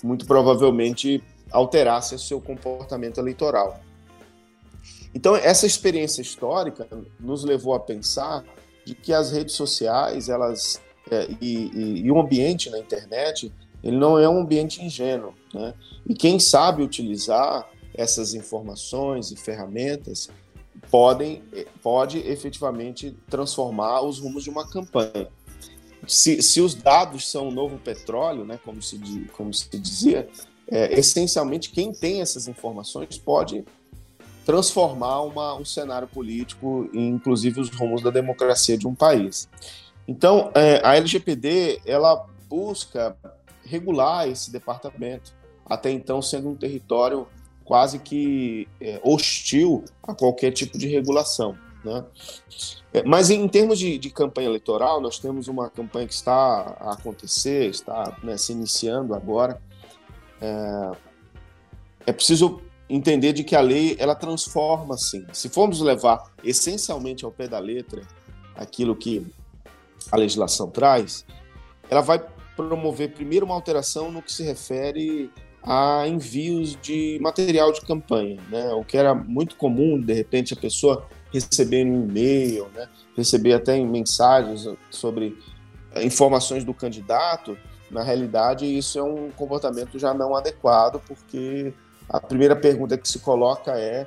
muito 0.02 0.26
provavelmente, 0.26 1.22
alterasse 1.52 2.14
o 2.14 2.18
seu 2.18 2.40
comportamento 2.40 3.18
eleitoral. 3.18 3.80
Então, 5.14 5.36
essa 5.36 5.66
experiência 5.66 6.22
histórica 6.22 6.88
nos 7.20 7.44
levou 7.44 7.74
a 7.74 7.80
pensar 7.80 8.44
de 8.84 8.94
que 8.94 9.12
as 9.12 9.30
redes 9.30 9.54
sociais, 9.54 10.28
elas 10.28 10.80
é, 11.10 11.28
e, 11.40 11.70
e, 11.74 12.06
e, 12.06 12.10
o 12.10 12.18
ambiente 12.18 12.70
na 12.70 12.78
internet, 12.78 13.52
ele 13.82 13.96
não 13.96 14.18
é 14.18 14.28
um 14.28 14.40
ambiente 14.40 14.82
ingênuo, 14.82 15.34
né? 15.52 15.74
E 16.06 16.14
quem 16.14 16.38
sabe 16.38 16.82
utilizar 16.82 17.68
essas 17.94 18.34
informações 18.34 19.30
e 19.30 19.36
ferramentas 19.36 20.30
podem 20.90 21.42
pode 21.82 22.18
efetivamente 22.18 23.16
transformar 23.28 24.02
os 24.02 24.18
rumos 24.18 24.44
de 24.44 24.50
uma 24.50 24.66
campanha. 24.66 25.28
Se, 26.06 26.42
se 26.42 26.60
os 26.60 26.74
dados 26.74 27.30
são 27.30 27.48
o 27.48 27.52
novo 27.52 27.78
petróleo, 27.78 28.44
né, 28.44 28.58
como, 28.64 28.82
se, 28.82 28.98
como 29.32 29.54
se 29.54 29.78
dizia, 29.78 30.28
é, 30.72 30.98
essencialmente 30.98 31.70
quem 31.70 31.92
tem 31.92 32.22
essas 32.22 32.48
informações 32.48 33.18
pode 33.18 33.62
transformar 34.46 35.20
uma, 35.20 35.54
um 35.54 35.64
cenário 35.66 36.08
político, 36.08 36.88
inclusive 36.94 37.60
os 37.60 37.68
rumos 37.68 38.02
da 38.02 38.10
democracia 38.10 38.78
de 38.78 38.88
um 38.88 38.94
país. 38.94 39.48
Então, 40.08 40.50
é, 40.54 40.80
a 40.82 40.96
LGPD 40.96 41.82
ela 41.84 42.26
busca 42.48 43.14
regular 43.64 44.26
esse 44.28 44.50
departamento, 44.50 45.34
até 45.64 45.90
então 45.90 46.22
sendo 46.22 46.48
um 46.48 46.56
território 46.56 47.28
quase 47.64 47.98
que 47.98 48.66
é, 48.80 48.98
hostil 49.04 49.84
a 50.02 50.14
qualquer 50.14 50.52
tipo 50.52 50.78
de 50.78 50.88
regulação. 50.88 51.56
Né? 51.84 52.02
É, 52.94 53.02
mas 53.02 53.30
em 53.30 53.46
termos 53.46 53.78
de, 53.78 53.98
de, 53.98 54.10
campanha 54.10 54.48
eleitoral, 54.48 55.00
nós 55.00 55.18
temos 55.18 55.48
uma 55.48 55.68
campanha 55.68 56.06
que 56.06 56.14
está 56.14 56.76
a 56.80 56.94
acontecer, 56.94 57.68
está 57.68 58.16
né, 58.22 58.36
se 58.38 58.52
iniciando 58.52 59.14
agora. 59.14 59.60
É, 60.42 60.96
é 62.08 62.12
preciso 62.12 62.60
entender 62.88 63.32
de 63.32 63.44
que 63.44 63.54
a 63.54 63.60
lei 63.60 63.96
ela 63.98 64.14
transforma, 64.14 64.98
sim. 64.98 65.24
Se 65.32 65.48
formos 65.48 65.80
levar 65.80 66.32
essencialmente 66.44 67.24
ao 67.24 67.30
pé 67.30 67.48
da 67.48 67.58
letra 67.58 68.02
aquilo 68.56 68.94
que 68.96 69.26
a 70.10 70.16
legislação 70.16 70.68
traz, 70.68 71.24
ela 71.88 72.00
vai 72.00 72.22
promover 72.56 73.12
primeiro 73.12 73.46
uma 73.46 73.54
alteração 73.54 74.10
no 74.10 74.20
que 74.20 74.32
se 74.32 74.42
refere 74.42 75.30
a 75.62 76.06
envios 76.08 76.76
de 76.82 77.18
material 77.22 77.72
de 77.72 77.80
campanha, 77.82 78.40
né? 78.50 78.72
O 78.74 78.84
que 78.84 78.96
era 78.96 79.14
muito 79.14 79.56
comum, 79.56 79.98
de 79.98 80.12
repente, 80.12 80.52
a 80.52 80.56
pessoa 80.56 81.06
receber 81.32 81.86
um 81.86 82.04
e-mail, 82.04 82.68
né? 82.74 82.88
receber 83.16 83.54
até 83.54 83.78
mensagens 83.80 84.68
sobre 84.90 85.38
informações 86.02 86.64
do 86.64 86.74
candidato, 86.74 87.56
na 87.92 88.02
realidade 88.02 88.66
isso 88.66 88.98
é 88.98 89.02
um 89.02 89.30
comportamento 89.30 89.98
já 89.98 90.14
não 90.14 90.34
adequado, 90.34 91.00
porque 91.06 91.72
a 92.08 92.18
primeira 92.18 92.56
pergunta 92.56 92.96
que 92.96 93.06
se 93.06 93.18
coloca 93.18 93.72
é 93.72 94.06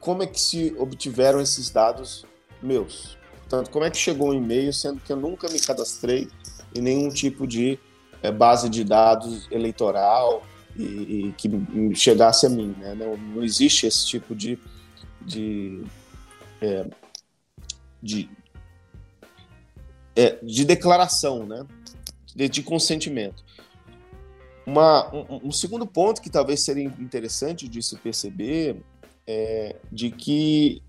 como 0.00 0.24
é 0.24 0.26
que 0.26 0.40
se 0.40 0.74
obtiveram 0.76 1.40
esses 1.40 1.70
dados 1.70 2.26
meus? 2.60 3.16
Portanto, 3.38 3.70
como 3.70 3.84
é 3.84 3.90
que 3.90 3.96
chegou 3.96 4.30
um 4.30 4.34
e-mail, 4.34 4.72
sendo 4.72 5.00
que 5.00 5.12
eu 5.12 5.16
nunca 5.16 5.48
me 5.48 5.60
cadastrei 5.60 6.28
em 6.74 6.80
nenhum 6.80 7.08
tipo 7.10 7.46
de 7.46 7.78
é, 8.20 8.32
base 8.32 8.68
de 8.68 8.82
dados 8.82 9.46
eleitoral 9.50 10.42
e, 10.76 10.82
e, 11.28 11.34
que 11.38 11.48
chegasse 11.94 12.46
a 12.46 12.48
mim? 12.48 12.74
Né? 12.78 12.94
Não, 12.94 13.16
não 13.16 13.44
existe 13.44 13.86
esse 13.86 14.04
tipo 14.06 14.34
de, 14.34 14.58
de, 15.20 15.84
é, 16.60 16.86
de, 18.02 18.28
é, 20.16 20.38
de 20.42 20.64
declaração, 20.64 21.46
né? 21.46 21.64
De, 22.34 22.48
de 22.48 22.62
consentimento. 22.62 23.44
Uma, 24.66 25.12
um, 25.14 25.48
um, 25.48 25.52
segundo 25.52 25.86
ponto 25.86 26.22
que 26.22 26.30
talvez 26.30 26.60
seria 26.64 26.84
interessante 26.84 27.68
de 27.68 27.82
se 27.82 27.96
perceber 27.96 28.76
é 29.26 29.76
de 29.90 30.10
que 30.10 30.82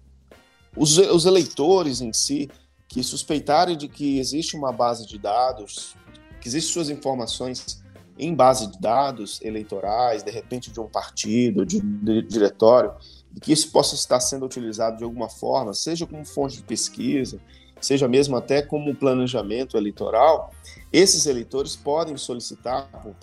os, 0.76 0.98
os 0.98 1.26
eleitores 1.26 2.02
em 2.02 2.14
si 2.14 2.50
que 2.88 3.02
suspeitarem 3.02 3.76
de 3.76 3.88
que 3.88 4.20
existe 4.20 4.56
uma 4.56 4.72
base 4.72 5.08
de 5.08 5.18
dados, 5.18 5.96
que 6.40 6.48
existem 6.48 6.72
suas 6.72 6.90
informações 6.90 7.84
em 8.20 8.34
base 8.36 8.68
de 8.68 8.80
dados 8.80 9.42
eleitorais, 9.42 10.22
de 10.22 10.30
repente 10.30 10.72
de 10.72 10.80
um 10.80 10.88
partido, 10.88 11.66
de 11.66 11.78
um 11.78 12.22
diretório, 12.28 12.94
e 13.36 13.40
que 13.40 13.52
isso 13.52 13.72
possa 13.72 13.96
estar 13.96 14.20
sendo 14.20 14.46
utilizado 14.46 14.98
de 14.98 15.04
alguma 15.04 15.28
forma, 15.28 15.74
seja 15.74 16.06
como 16.06 16.24
fonte 16.24 16.58
de 16.58 16.64
pesquisa, 16.64 17.40
seja 17.86 18.08
mesmo 18.08 18.36
até 18.36 18.62
como 18.62 18.96
planejamento 18.96 19.78
eleitoral, 19.78 20.52
esses 20.92 21.26
eleitores 21.26 21.76
podem 21.76 22.18
solicitar 22.18 22.90
uh, 23.06 23.14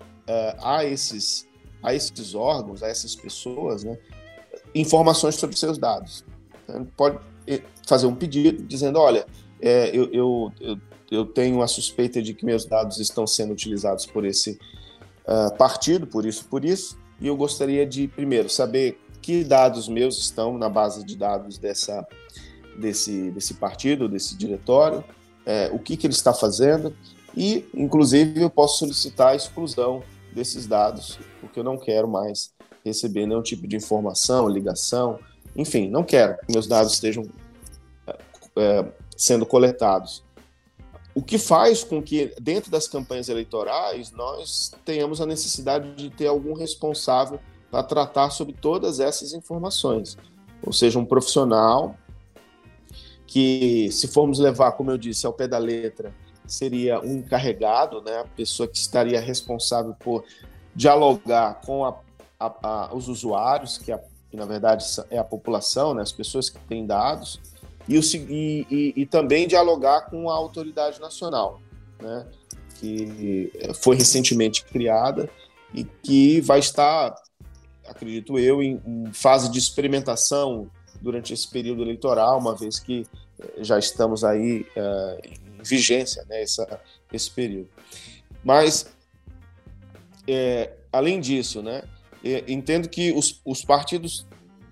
a, 0.62 0.84
esses, 0.84 1.48
a 1.82 1.94
esses 1.94 2.34
órgãos, 2.34 2.82
a 2.82 2.88
essas 2.88 3.14
pessoas, 3.14 3.84
né, 3.84 3.98
informações 4.74 5.36
sobre 5.36 5.56
seus 5.56 5.78
dados. 5.78 6.24
Então, 6.64 6.86
pode 6.96 7.18
fazer 7.86 8.06
um 8.06 8.14
pedido 8.14 8.62
dizendo: 8.62 8.98
olha, 8.98 9.26
é, 9.60 9.90
eu, 9.96 10.10
eu, 10.12 10.52
eu, 10.60 10.78
eu, 11.10 11.26
tenho 11.26 11.62
a 11.62 11.66
suspeita 11.66 12.22
de 12.22 12.34
que 12.34 12.44
meus 12.44 12.64
dados 12.64 12.98
estão 12.98 13.26
sendo 13.26 13.52
utilizados 13.52 14.06
por 14.06 14.24
esse 14.24 14.58
uh, 15.26 15.54
partido, 15.56 16.06
por 16.06 16.24
isso, 16.24 16.44
por 16.46 16.64
isso, 16.64 16.98
e 17.20 17.26
eu 17.26 17.36
gostaria 17.36 17.86
de, 17.86 18.08
primeiro, 18.08 18.48
saber 18.48 18.98
que 19.20 19.44
dados 19.44 19.88
meus 19.88 20.18
estão 20.18 20.56
na 20.56 20.68
base 20.68 21.04
de 21.04 21.16
dados 21.16 21.58
dessa, 21.58 22.06
desse, 22.80 23.30
desse 23.30 23.54
partido, 23.54 24.08
desse 24.08 24.36
diretório, 24.36 25.04
é, 25.46 25.70
o 25.72 25.78
que, 25.78 25.96
que 25.96 26.06
ele 26.06 26.14
está 26.14 26.32
fazendo, 26.34 26.94
e, 27.36 27.68
inclusive, 27.74 28.42
eu 28.42 28.50
posso 28.50 28.78
solicitar 28.78 29.28
a 29.28 29.36
exclusão 29.36 30.02
desses 30.32 30.66
dados, 30.66 31.18
porque 31.40 31.60
eu 31.60 31.64
não 31.64 31.76
quero 31.76 32.08
mais 32.08 32.52
receber 32.84 33.26
nenhum 33.26 33.42
tipo 33.42 33.68
de 33.68 33.76
informação, 33.76 34.48
ligação, 34.48 35.18
enfim, 35.54 35.88
não 35.88 36.02
quero 36.02 36.36
que 36.38 36.52
meus 36.52 36.66
dados 36.66 36.92
estejam 36.92 37.24
é, 38.56 38.84
sendo 39.16 39.44
coletados. 39.44 40.24
O 41.14 41.22
que 41.22 41.38
faz 41.38 41.82
com 41.82 42.00
que, 42.00 42.32
dentro 42.40 42.70
das 42.70 42.86
campanhas 42.86 43.28
eleitorais, 43.28 44.12
nós 44.12 44.72
tenhamos 44.84 45.20
a 45.20 45.26
necessidade 45.26 45.94
de 45.94 46.08
ter 46.08 46.28
algum 46.28 46.54
responsável 46.54 47.40
para 47.70 47.82
tratar 47.82 48.30
sobre 48.30 48.54
todas 48.54 49.00
essas 49.00 49.32
informações. 49.32 50.16
Ou 50.62 50.72
seja, 50.72 50.98
um 50.98 51.04
profissional 51.04 51.96
que, 53.30 53.88
se 53.92 54.08
formos 54.08 54.40
levar, 54.40 54.72
como 54.72 54.90
eu 54.90 54.98
disse, 54.98 55.24
ao 55.24 55.32
pé 55.32 55.46
da 55.46 55.56
letra, 55.56 56.12
seria 56.48 57.00
um 57.00 57.18
encarregado, 57.18 58.02
né, 58.02 58.18
a 58.18 58.24
pessoa 58.24 58.66
que 58.68 58.76
estaria 58.76 59.20
responsável 59.20 59.94
por 59.94 60.24
dialogar 60.74 61.60
com 61.64 61.84
a, 61.84 61.96
a, 62.40 62.54
a, 62.60 62.92
os 62.94 63.06
usuários, 63.06 63.78
que, 63.78 63.96
que, 64.28 64.36
na 64.36 64.44
verdade 64.44 64.84
é 65.08 65.16
a 65.16 65.22
população, 65.22 65.94
né, 65.94 66.02
as 66.02 66.10
pessoas 66.10 66.50
que 66.50 66.58
têm 66.66 66.84
dados, 66.84 67.40
e, 67.86 67.96
o, 67.96 68.02
e, 68.02 68.66
e, 68.68 68.94
e 68.96 69.06
também 69.06 69.46
dialogar 69.46 70.10
com 70.10 70.28
a 70.28 70.34
autoridade 70.34 71.00
nacional, 71.00 71.60
né, 72.02 72.26
que 72.80 73.52
foi 73.80 73.94
recentemente 73.94 74.64
criada 74.64 75.30
e 75.72 75.84
que 75.84 76.40
vai 76.40 76.58
estar, 76.58 77.14
acredito 77.86 78.40
eu, 78.40 78.60
em, 78.60 78.82
em 78.84 79.12
fase 79.12 79.48
de 79.48 79.60
experimentação 79.60 80.68
durante 81.00 81.32
esse 81.32 81.48
período 81.48 81.82
eleitoral, 81.82 82.38
uma 82.38 82.54
vez 82.54 82.78
que 82.78 83.06
eh, 83.38 83.64
já 83.64 83.78
estamos 83.78 84.22
aí 84.24 84.66
uh, 84.76 85.64
vigência, 85.64 86.24
né, 86.28 86.42
essa, 86.42 86.80
esse 87.12 87.30
período. 87.30 87.68
Mas, 88.44 88.92
é, 90.26 90.72
além 90.92 91.20
disso, 91.20 91.62
né, 91.62 91.82
entendo 92.46 92.88
que 92.88 93.12
os, 93.12 93.40
os 93.44 93.64
partidos 93.64 94.26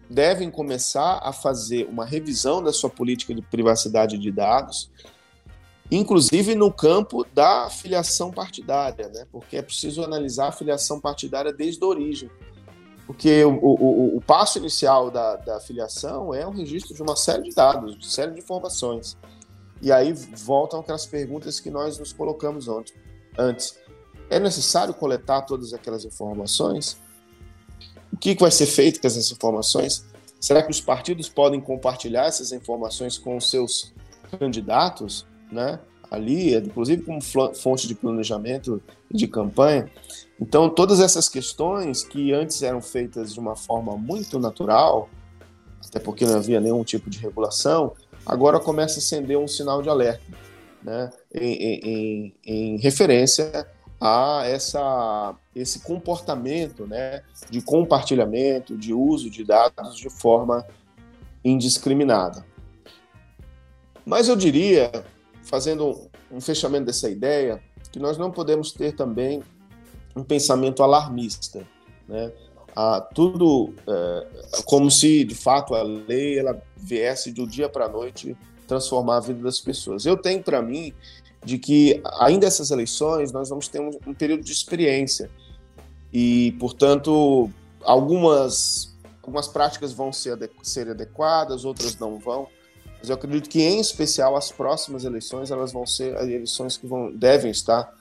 devem 0.09 0.51
começar 0.51 1.21
a 1.23 1.33
fazer 1.33 1.87
uma 1.87 2.05
revisão 2.05 2.62
da 2.62 2.73
sua 2.73 2.88
política 2.88 3.35
de 3.35 3.43
privacidade 3.43 4.17
de 4.19 4.31
dados, 4.31 4.91
inclusive 5.91 6.55
no 6.55 6.73
campo 6.73 7.27
da 7.33 7.69
filiação 7.71 8.31
partidária, 8.31 9.09
né? 9.09 9.27
porque 9.31 9.57
é 9.57 9.62
preciso 9.62 10.03
analisar 10.03 10.49
a 10.49 10.53
filiação 10.53 11.01
partidária 11.01 11.53
desde 11.53 11.83
a 11.83 11.87
origem. 11.87 12.31
Porque 13.09 13.42
o, 13.42 13.55
o, 13.55 14.16
o 14.18 14.21
passo 14.21 14.59
inicial 14.59 15.11
da, 15.11 15.37
da 15.37 15.59
filiação 15.61 16.35
é 16.35 16.47
o 16.47 16.51
registro 16.51 16.94
de 16.94 17.01
uma 17.01 17.16
série 17.16 17.44
de 17.44 17.55
dados, 17.55 17.99
de 17.99 18.07
série 18.07 18.33
de 18.33 18.40
informações. 18.40 19.16
E 19.81 19.90
aí 19.90 20.12
voltam 20.12 20.81
aquelas 20.81 21.07
perguntas 21.07 21.59
que 21.59 21.71
nós 21.71 21.99
nos 21.99 22.12
colocamos 22.12 22.66
antes. 23.38 23.79
É 24.29 24.38
necessário 24.38 24.92
coletar 24.92 25.40
todas 25.40 25.73
aquelas 25.73 26.05
informações? 26.05 26.99
O 28.12 28.18
que 28.18 28.35
vai 28.35 28.51
ser 28.51 28.66
feito 28.66 29.01
com 29.01 29.07
essas 29.07 29.33
informações? 29.33 30.05
Será 30.38 30.62
que 30.62 30.71
os 30.71 30.81
partidos 30.83 31.31
podem 31.31 31.62
compartilhar 31.62 32.27
essas 32.27 32.53
informações 32.53 33.16
com 33.16 33.38
os 33.38 33.49
seus 33.49 33.90
candidatos, 34.38 35.27
né? 35.51 35.81
Ali, 36.11 36.55
inclusive 36.57 37.03
como 37.03 37.21
fonte 37.55 37.87
de 37.87 37.94
planejamento 37.94 38.83
de 39.11 39.27
campanha. 39.27 39.90
Então, 40.40 40.71
todas 40.71 41.01
essas 41.01 41.29
questões 41.29 42.05
que 42.05 42.33
antes 42.33 42.62
eram 42.62 42.81
feitas 42.81 43.35
de 43.35 43.40
uma 43.40 43.57
forma 43.57 43.97
muito 43.97 44.38
natural, 44.38 45.09
até 45.87 45.99
porque 45.99 46.25
não 46.25 46.37
havia 46.37 46.61
nenhum 46.61 46.85
tipo 46.85 47.11
de 47.11 47.18
regulação, 47.18 47.92
agora 48.25 48.61
começa 48.61 48.97
a 48.97 48.99
acender 48.99 49.37
um 49.37 49.49
sinal 49.49 49.83
de 49.83 49.88
alerta, 49.88 50.25
né, 50.83 51.11
em, 51.35 51.55
em, 51.55 52.35
em 52.47 52.77
referência 52.79 53.66
a 54.01 54.42
essa, 54.47 55.35
esse 55.55 55.81
comportamento 55.81 56.87
né, 56.87 57.23
de 57.51 57.61
compartilhamento, 57.61 58.77
de 58.77 58.94
uso 58.94 59.29
de 59.29 59.44
dados 59.44 59.97
de 59.97 60.09
forma 60.09 60.64
indiscriminada. 61.44 62.44
Mas 64.07 64.29
eu 64.29 64.37
diria, 64.37 64.90
fazendo 65.49 66.11
um 66.31 66.41
fechamento 66.41 66.85
dessa 66.85 67.09
ideia, 67.09 67.61
que 67.91 67.99
nós 67.99 68.19
não 68.19 68.31
podemos 68.31 68.71
ter 68.71 68.95
também 68.95 69.43
um 70.15 70.23
pensamento 70.23 70.83
alarmista. 70.83 71.67
Né? 72.07 72.31
tudo 73.13 73.75
é, 73.89 74.27
como 74.65 74.89
se 74.89 75.25
de 75.25 75.35
fato 75.35 75.75
a 75.75 75.83
lei 75.83 76.39
ela 76.39 76.63
viesse 76.77 77.33
do 77.33 77.45
dia 77.45 77.69
para 77.69 77.87
a 77.87 77.89
noite 77.89 78.37
transformar 78.69 79.17
a 79.17 79.21
vida 79.21 79.43
das 79.43 79.59
pessoas. 79.59 80.07
Eu 80.07 80.17
tenho 80.17 80.43
para 80.43 80.63
mim 80.63 80.93
de 81.45 81.59
que 81.59 82.01
ainda 82.21 82.47
essas 82.47 82.71
eleições 82.71 83.33
nós 83.33 83.49
vamos 83.49 83.67
ter 83.67 83.81
um, 83.81 83.91
um 84.07 84.15
período 84.15 84.45
de 84.45 84.53
experiência 84.53 85.29
e, 86.13 86.53
portanto, 86.61 87.51
algumas 87.83 88.97
algumas 89.23 89.49
práticas 89.49 89.93
vão 89.93 90.13
ser, 90.13 90.39
ser 90.63 90.89
adequadas, 90.89 91.65
outras 91.65 91.99
não 91.99 92.19
vão. 92.19 92.47
Mas 93.01 93.09
eu 93.09 93.15
acredito 93.15 93.49
que, 93.49 93.63
em 93.63 93.81
especial, 93.81 94.37
as 94.37 94.51
próximas 94.51 95.05
eleições 95.05 95.51
elas 95.51 95.73
vão 95.73 95.87
ser 95.87 96.17
as 96.17 96.25
eleições 96.25 96.77
que 96.77 96.87
vão, 96.87 97.13
devem 97.13 97.51
estar 97.51 97.93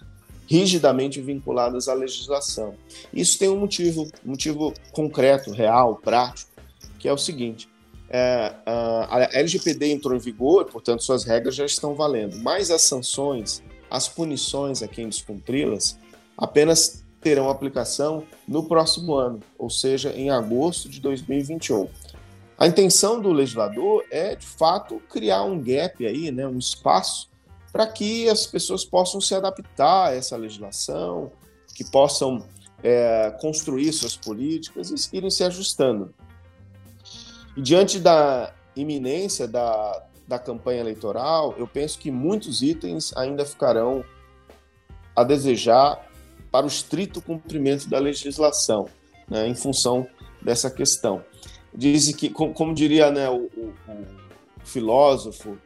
rigidamente 0.48 1.22
vinculadas 1.22 1.88
à 1.88 1.94
legislação. 1.94 2.74
Isso 3.14 3.38
tem 3.38 3.50
um 3.50 3.60
motivo, 3.60 4.10
motivo 4.24 4.74
concreto, 4.92 5.52
real, 5.52 5.98
prático, 5.98 6.50
que 6.98 7.08
é 7.08 7.14
o 7.14 7.18
seguinte: 7.18 7.70
é, 8.10 8.54
a 8.66 9.30
LGPD 9.34 9.92
entrou 9.92 10.16
em 10.16 10.20
vigor, 10.20 10.66
portanto, 10.66 11.04
suas 11.04 11.24
regras 11.24 11.56
já 11.56 11.66
estão 11.66 11.94
valendo, 11.94 12.38
mas 12.38 12.72
as 12.72 12.84
sanções, 12.84 13.62
as 13.92 14.08
punições 14.08 14.82
a 14.82 14.88
quem 14.88 15.10
descumpri-las, 15.10 15.98
apenas 16.38 17.04
terão 17.22 17.50
aplicação 17.50 18.24
no 18.48 18.64
próximo 18.64 19.16
ano, 19.16 19.42
ou 19.58 19.70
seja, 19.70 20.14
em 20.14 20.30
agosto 20.30 20.88
de 20.88 21.02
2021. 21.02 21.88
A 22.58 22.66
intenção 22.66 23.22
do 23.22 23.32
legislador 23.32 24.04
é, 24.10 24.36
de 24.36 24.46
fato, 24.46 25.00
criar 25.10 25.44
um 25.44 25.62
gap 25.62 26.06
aí, 26.06 26.32
né, 26.32 26.48
um 26.48 26.58
espaço 26.58 27.30
para 27.72 27.86
que 27.86 28.28
as 28.28 28.48
pessoas 28.48 28.84
possam 28.84 29.22
se 29.22 29.36
adaptar 29.36 30.08
a 30.08 30.16
essa 30.16 30.36
legislação, 30.36 31.32
que 31.76 31.84
possam 31.84 32.44
é, 32.82 33.32
construir 33.40 33.94
suas 33.94 34.18
políticas 34.18 34.90
e 34.90 35.18
irem 35.18 35.30
se 35.30 35.44
ajustando. 35.44 36.12
E 37.56 37.62
diante 37.62 38.00
da 38.00 38.54
iminência 38.76 39.48
da, 39.48 40.04
da 40.28 40.40
campanha 40.40 40.80
eleitoral, 40.80 41.54
eu 41.58 41.68
penso 41.68 42.00
que 42.00 42.10
muitos 42.10 42.64
itens 42.64 43.16
ainda 43.16 43.46
ficarão 43.46 44.04
a 45.16 45.24
desejar 45.24 46.04
para 46.52 46.66
o 46.66 46.70
estrito 46.70 47.22
cumprimento 47.22 47.88
da 47.88 48.00
legislação, 48.00 48.86
né, 49.28 49.48
em 49.48 49.54
função 49.54 50.08
dessa 50.42 50.72
questão. 50.72 51.24
Dizem 51.78 52.16
que, 52.16 52.28
como, 52.28 52.56
como 52.56 52.74
diria 52.74 53.12
né, 53.12 53.30
o, 53.30 53.48
o, 53.56 53.74
o 53.88 54.06
filósofo 54.66 55.60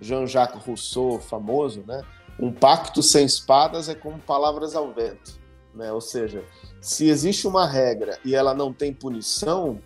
Jean-Jacques 0.00 0.62
Rousseau, 0.64 1.18
famoso, 1.18 1.82
né? 1.84 2.02
Um 2.38 2.52
pacto 2.52 3.02
sem 3.02 3.26
espadas 3.26 3.88
é 3.88 3.94
como 3.94 4.20
palavras 4.20 4.76
ao 4.76 4.92
vento, 4.92 5.40
né? 5.74 5.90
Ou 5.90 6.00
seja, 6.00 6.44
se 6.80 7.08
existe 7.08 7.48
uma 7.48 7.66
regra 7.66 8.16
e 8.24 8.32
ela 8.32 8.54
não 8.54 8.72
tem 8.72 8.94
punição, 8.94 9.80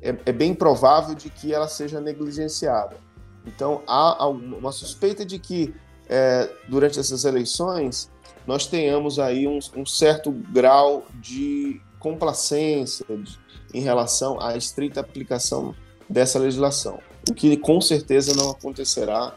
é, 0.00 0.14
é 0.26 0.32
bem 0.32 0.54
provável 0.54 1.16
de 1.16 1.28
que 1.28 1.52
ela 1.52 1.66
seja 1.66 2.00
negligenciada. 2.00 2.96
Então 3.44 3.82
há 3.88 4.28
uma 4.28 4.70
suspeita 4.70 5.24
de 5.24 5.40
que 5.40 5.74
é, 6.08 6.48
durante 6.68 7.00
essas 7.00 7.24
eleições 7.24 8.08
nós 8.46 8.66
tenhamos 8.66 9.18
aí 9.18 9.48
um, 9.48 9.58
um 9.76 9.84
certo 9.84 10.30
grau 10.30 11.04
de 11.14 11.80
complacência 11.98 13.04
de, 13.08 13.38
em 13.72 13.80
relação 13.80 14.40
à 14.40 14.56
estrita 14.56 15.00
aplicação 15.00 15.74
dessa 16.08 16.38
legislação 16.38 17.00
o 17.28 17.34
que 17.34 17.56
com 17.56 17.80
certeza 17.80 18.34
não 18.34 18.50
acontecerá 18.50 19.34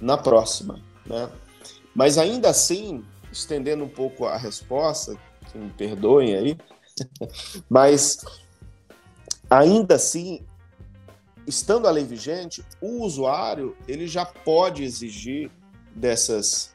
na 0.00 0.16
próxima. 0.16 0.80
Né? 1.06 1.28
Mas 1.94 2.18
ainda 2.18 2.50
assim, 2.50 3.04
estendendo 3.32 3.84
um 3.84 3.88
pouco 3.88 4.26
a 4.26 4.36
resposta, 4.36 5.16
que 5.50 5.58
me 5.58 5.70
perdoem 5.70 6.34
aí, 6.34 6.58
mas 7.68 8.24
ainda 9.50 9.96
assim, 9.96 10.44
estando 11.46 11.88
a 11.88 11.90
lei 11.90 12.04
vigente, 12.04 12.64
o 12.80 13.02
usuário 13.02 13.76
ele 13.88 14.06
já 14.06 14.24
pode 14.24 14.82
exigir 14.82 15.50
dessas 15.94 16.74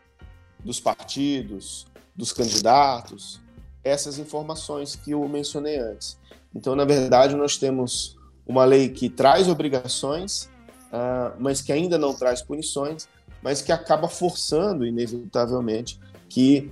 dos 0.59 0.79
partidos, 0.79 1.87
dos 2.13 2.33
candidatos, 2.33 3.39
essas 3.81 4.19
informações 4.19 4.93
que 4.93 5.11
eu 5.11 5.25
mencionei 5.27 5.77
antes. 5.79 6.19
Então, 6.53 6.75
na 6.75 6.85
verdade, 6.85 7.35
nós 7.35 7.57
temos 7.57 8.17
uma 8.45 8.65
lei 8.65 8.89
que 8.89 9.09
traz 9.09 9.47
obrigações, 9.47 10.49
uh, 10.91 11.35
mas 11.37 11.61
que 11.61 11.71
ainda 11.71 11.97
não 11.97 12.13
traz 12.13 12.41
punições, 12.41 13.07
mas 13.41 13.61
que 13.61 13.71
acaba 13.71 14.07
forçando, 14.07 14.85
inevitavelmente, 14.85 15.99
que 16.27 16.71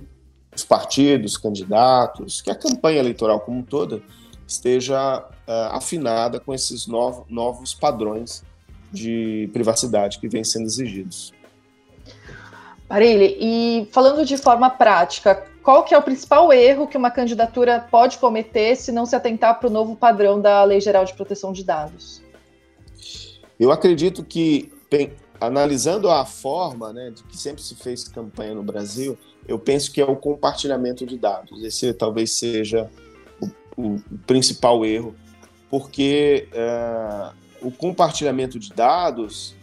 os 0.54 0.64
partidos, 0.64 1.36
candidatos, 1.36 2.40
que 2.42 2.50
a 2.50 2.54
campanha 2.54 2.98
eleitoral 2.98 3.40
como 3.40 3.62
toda 3.62 4.02
esteja 4.46 5.20
uh, 5.20 5.76
afinada 5.76 6.40
com 6.40 6.52
esses 6.52 6.86
novos, 6.86 7.24
novos 7.28 7.74
padrões 7.74 8.42
de 8.92 9.48
privacidade 9.52 10.18
que 10.18 10.28
vêm 10.28 10.42
sendo 10.42 10.66
exigidos. 10.66 11.32
Marília, 12.88 13.36
e 13.38 13.86
falando 13.92 14.24
de 14.24 14.38
forma 14.38 14.70
prática, 14.70 15.46
qual 15.68 15.84
que 15.84 15.92
é 15.92 15.98
o 15.98 16.02
principal 16.02 16.50
erro 16.50 16.86
que 16.86 16.96
uma 16.96 17.10
candidatura 17.10 17.78
pode 17.78 18.16
cometer 18.16 18.74
se 18.74 18.90
não 18.90 19.04
se 19.04 19.14
atentar 19.14 19.60
para 19.60 19.68
o 19.68 19.70
novo 19.70 19.94
padrão 19.94 20.40
da 20.40 20.64
Lei 20.64 20.80
Geral 20.80 21.04
de 21.04 21.12
Proteção 21.12 21.52
de 21.52 21.62
Dados? 21.62 22.22
Eu 23.60 23.70
acredito 23.70 24.24
que, 24.24 24.72
bem, 24.90 25.12
analisando 25.38 26.08
a 26.08 26.24
forma 26.24 26.90
né, 26.94 27.10
de 27.10 27.22
que 27.22 27.36
sempre 27.36 27.62
se 27.62 27.74
fez 27.74 28.08
campanha 28.08 28.54
no 28.54 28.62
Brasil, 28.62 29.18
eu 29.46 29.58
penso 29.58 29.92
que 29.92 30.00
é 30.00 30.06
o 30.06 30.16
compartilhamento 30.16 31.04
de 31.04 31.18
dados. 31.18 31.62
Esse 31.62 31.92
talvez 31.92 32.32
seja 32.32 32.90
o, 33.38 33.48
o 33.76 34.00
principal 34.26 34.86
erro, 34.86 35.14
porque 35.68 36.48
é, 36.50 37.30
o 37.60 37.70
compartilhamento 37.70 38.58
de 38.58 38.70
dados 38.70 39.54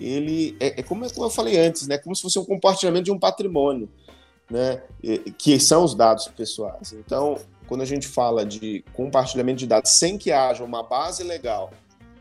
ele 0.00 0.56
é, 0.58 0.80
é 0.80 0.82
como, 0.82 1.04
eu 1.04 1.28
falei 1.28 1.58
antes, 1.58 1.86
né, 1.86 1.98
como 1.98 2.16
se 2.16 2.22
fosse 2.22 2.38
um 2.38 2.46
compartilhamento 2.46 3.04
de 3.04 3.12
um 3.12 3.18
patrimônio, 3.18 3.90
né, 4.50 4.82
que 5.38 5.58
são 5.60 5.84
os 5.84 5.94
dados 5.94 6.26
pessoais. 6.28 6.92
Então, 6.92 7.38
quando 7.68 7.82
a 7.82 7.86
gente 7.86 8.08
fala 8.08 8.44
de 8.44 8.84
compartilhamento 8.92 9.60
de 9.60 9.66
dados 9.66 9.92
sem 9.92 10.18
que 10.18 10.32
haja 10.32 10.64
uma 10.64 10.82
base 10.82 11.22
legal, 11.22 11.70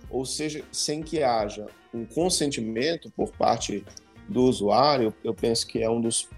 ou 0.09 0.25
seja, 0.25 0.63
sem 0.71 1.01
que 1.01 1.23
haja 1.23 1.65
um 1.93 2.05
consentimento 2.05 3.11
por 3.11 3.31
parte 3.31 3.83
do 4.27 4.43
usuário, 4.43 5.13
eu 5.23 5.33
penso 5.33 5.65
que 5.65 5.81
é 5.81 5.89
um 5.89 5.99
dos 5.99 6.29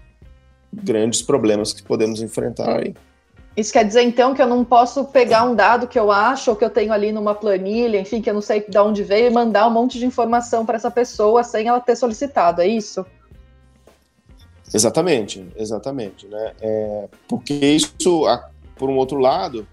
grandes 0.72 1.20
problemas 1.20 1.72
que 1.72 1.82
podemos 1.82 2.22
enfrentar 2.22 2.80
aí. 2.80 2.94
Isso 3.54 3.70
quer 3.70 3.84
dizer, 3.84 4.02
então, 4.02 4.34
que 4.34 4.40
eu 4.40 4.46
não 4.46 4.64
posso 4.64 5.04
pegar 5.04 5.44
um 5.44 5.54
dado 5.54 5.86
que 5.86 5.98
eu 5.98 6.10
acho 6.10 6.50
ou 6.50 6.56
que 6.56 6.64
eu 6.64 6.70
tenho 6.70 6.90
ali 6.90 7.12
numa 7.12 7.34
planilha, 7.34 8.00
enfim, 8.00 8.22
que 8.22 8.30
eu 8.30 8.34
não 8.34 8.40
sei 8.40 8.64
de 8.66 8.78
onde 8.78 9.02
veio, 9.02 9.26
e 9.26 9.30
mandar 9.30 9.66
um 9.66 9.70
monte 9.70 9.98
de 9.98 10.06
informação 10.06 10.64
para 10.64 10.76
essa 10.76 10.90
pessoa 10.90 11.44
sem 11.44 11.68
ela 11.68 11.80
ter 11.80 11.94
solicitado, 11.94 12.62
é 12.62 12.66
isso? 12.66 13.04
Exatamente, 14.74 15.46
exatamente. 15.56 16.26
Né? 16.26 16.52
É, 16.60 17.08
porque 17.28 17.54
isso, 17.54 17.94
por 18.76 18.88
um 18.88 18.96
outro 18.96 19.18
lado, 19.18 19.66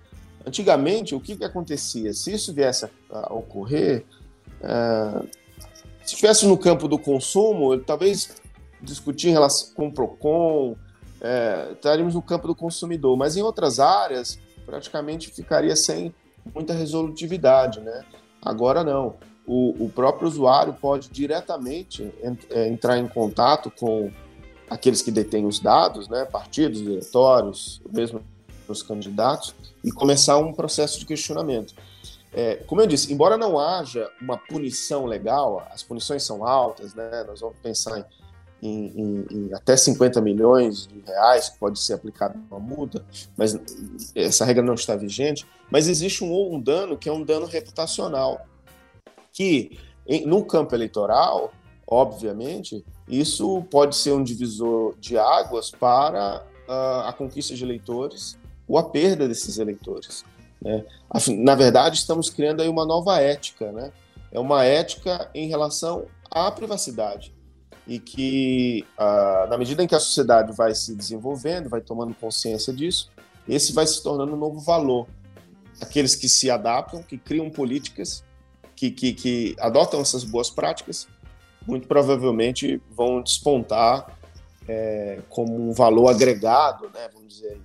antigamente, 0.46 1.16
o 1.16 1.20
que, 1.20 1.36
que 1.36 1.44
acontecia? 1.44 2.14
Se 2.14 2.34
isso 2.34 2.54
viesse 2.54 2.88
a, 3.12 3.34
ocorrer, 3.34 4.06
é, 4.62 5.22
se 6.04 6.16
estivesse 6.16 6.46
no 6.46 6.58
campo 6.58 6.88
do 6.88 6.98
consumo, 6.98 7.78
talvez 7.80 8.36
discutir 8.82 9.30
em 9.30 9.34
relação 9.34 9.74
com 9.74 9.88
o 9.88 9.92
PROCON, 9.92 10.76
é, 11.22 11.70
estaríamos 11.74 12.16
no 12.16 12.22
campo 12.22 12.48
do 12.48 12.56
consumidor, 12.56 13.18
mas 13.18 13.36
em 13.36 13.42
outras 13.42 13.80
áreas 13.80 14.40
praticamente 14.66 15.30
ficaria 15.30 15.76
sem 15.76 16.14
muita 16.54 16.74
resolutividade, 16.74 17.80
né? 17.82 18.04
Agora 18.42 18.84
não. 18.84 19.16
O, 19.46 19.86
o 19.86 19.90
próprio 19.90 20.28
usuário 20.28 20.74
pode 20.74 21.10
diretamente 21.10 22.04
ent, 22.24 22.46
é, 22.52 22.68
entrar 22.68 22.98
em 22.98 23.08
contato 23.08 23.72
com 23.72 24.12
aqueles 24.70 25.02
que 25.02 25.12
detêm 25.12 25.46
os 25.46 25.60
dados, 25.60 26.08
né? 26.08 26.26
Partidos, 26.26 26.80
diretórios, 26.82 27.82
mesmo 27.92 28.22
os 28.68 28.84
candidatos, 28.84 29.56
e 29.84 29.92
começar 29.92 30.38
um 30.38 30.54
processo 30.54 31.00
de 31.00 31.06
questionamento. 31.06 31.74
É, 32.32 32.58
como 32.68 32.82
eu 32.82 32.86
disse, 32.86 33.12
embora 33.12 33.36
não 33.36 33.58
haja 33.58 34.08
uma 34.22 34.38
punição 34.38 35.06
legal, 35.06 35.68
as 35.72 35.82
punições 35.82 36.24
são 36.24 36.46
altas, 36.46 36.94
né? 36.94 37.24
Nós 37.28 37.40
vamos 37.40 37.58
pensar 37.64 37.98
em 37.98 38.06
em, 38.62 39.26
em, 39.32 39.54
até 39.54 39.76
50 39.76 40.22
milhões 40.22 40.88
de 40.88 41.00
reais, 41.06 41.50
que 41.50 41.58
pode 41.58 41.80
ser 41.80 41.94
aplicado 41.94 42.38
uma 42.50 42.60
multa, 42.60 43.06
mas 43.38 43.58
essa 44.14 44.44
regra 44.44 44.64
não 44.64 44.74
está 44.74 44.96
vigente. 44.96 45.46
Mas 45.72 45.88
existe 45.88 46.24
um, 46.24 46.56
um 46.56 46.60
dano 46.60 46.98
que 46.98 47.08
é 47.08 47.12
um 47.12 47.24
dano 47.24 47.46
reputacional, 47.46 48.46
que 49.32 49.80
em, 50.06 50.26
no 50.26 50.44
campo 50.44 50.76
eleitoral, 50.76 51.54
obviamente, 51.90 52.86
isso 53.08 53.64
pode 53.64 53.96
ser 53.96 54.12
um 54.12 54.24
divisor 54.24 54.96
de 55.00 55.18
águas 55.18 55.72
para 55.72 56.46
uh, 56.68 57.08
a 57.08 57.14
conquista 57.14 57.56
de 57.56 57.64
eleitores 57.64 58.38
ou 58.68 58.78
a 58.78 58.84
perda 58.84 59.28
desses 59.28 59.58
eleitores. 59.58 60.24
Né? 60.62 60.86
Na 61.40 61.56
verdade, 61.56 61.98
estamos 61.98 62.30
criando 62.30 62.62
aí 62.62 62.70
uma 62.70 62.86
nova 62.86 63.20
ética, 63.20 63.72
né? 63.72 63.92
É 64.32 64.40
uma 64.40 64.64
ética 64.64 65.32
em 65.34 65.48
relação 65.48 66.06
à 66.30 66.52
privacidade 66.52 67.34
e 67.88 67.98
que, 67.98 68.86
ah, 68.96 69.48
na 69.50 69.58
medida 69.58 69.82
em 69.82 69.88
que 69.88 69.96
a 69.96 70.00
sociedade 70.00 70.56
vai 70.56 70.76
se 70.76 70.94
desenvolvendo, 70.94 71.68
vai 71.68 71.82
tomando 71.82 72.14
consciência 72.14 72.72
disso, 72.72 73.10
esse 73.48 73.74
vai 73.74 73.88
se 73.88 74.04
tornando 74.04 74.34
um 74.34 74.38
novo 74.38 74.60
valor. 74.60 75.08
aqueles 75.82 76.14
que 76.14 76.28
se 76.30 76.52
adaptam, 76.52 77.02
que 77.02 77.18
criam 77.18 77.50
políticas, 77.50 78.24
que, 78.76 78.92
que, 78.92 79.14
que 79.14 79.56
adotam 79.60 80.02
essas 80.02 80.26
boas 80.26 80.50
práticas, 80.50 81.08
muito 81.68 81.88
provavelmente 81.88 82.82
vão 82.92 83.22
despontar 83.22 84.18
é, 84.68 85.20
como 85.30 85.56
um 85.56 85.74
valor 85.74 86.10
agregado, 86.10 86.90
né, 86.94 87.10
vamos 87.14 87.34
dizer, 87.34 87.60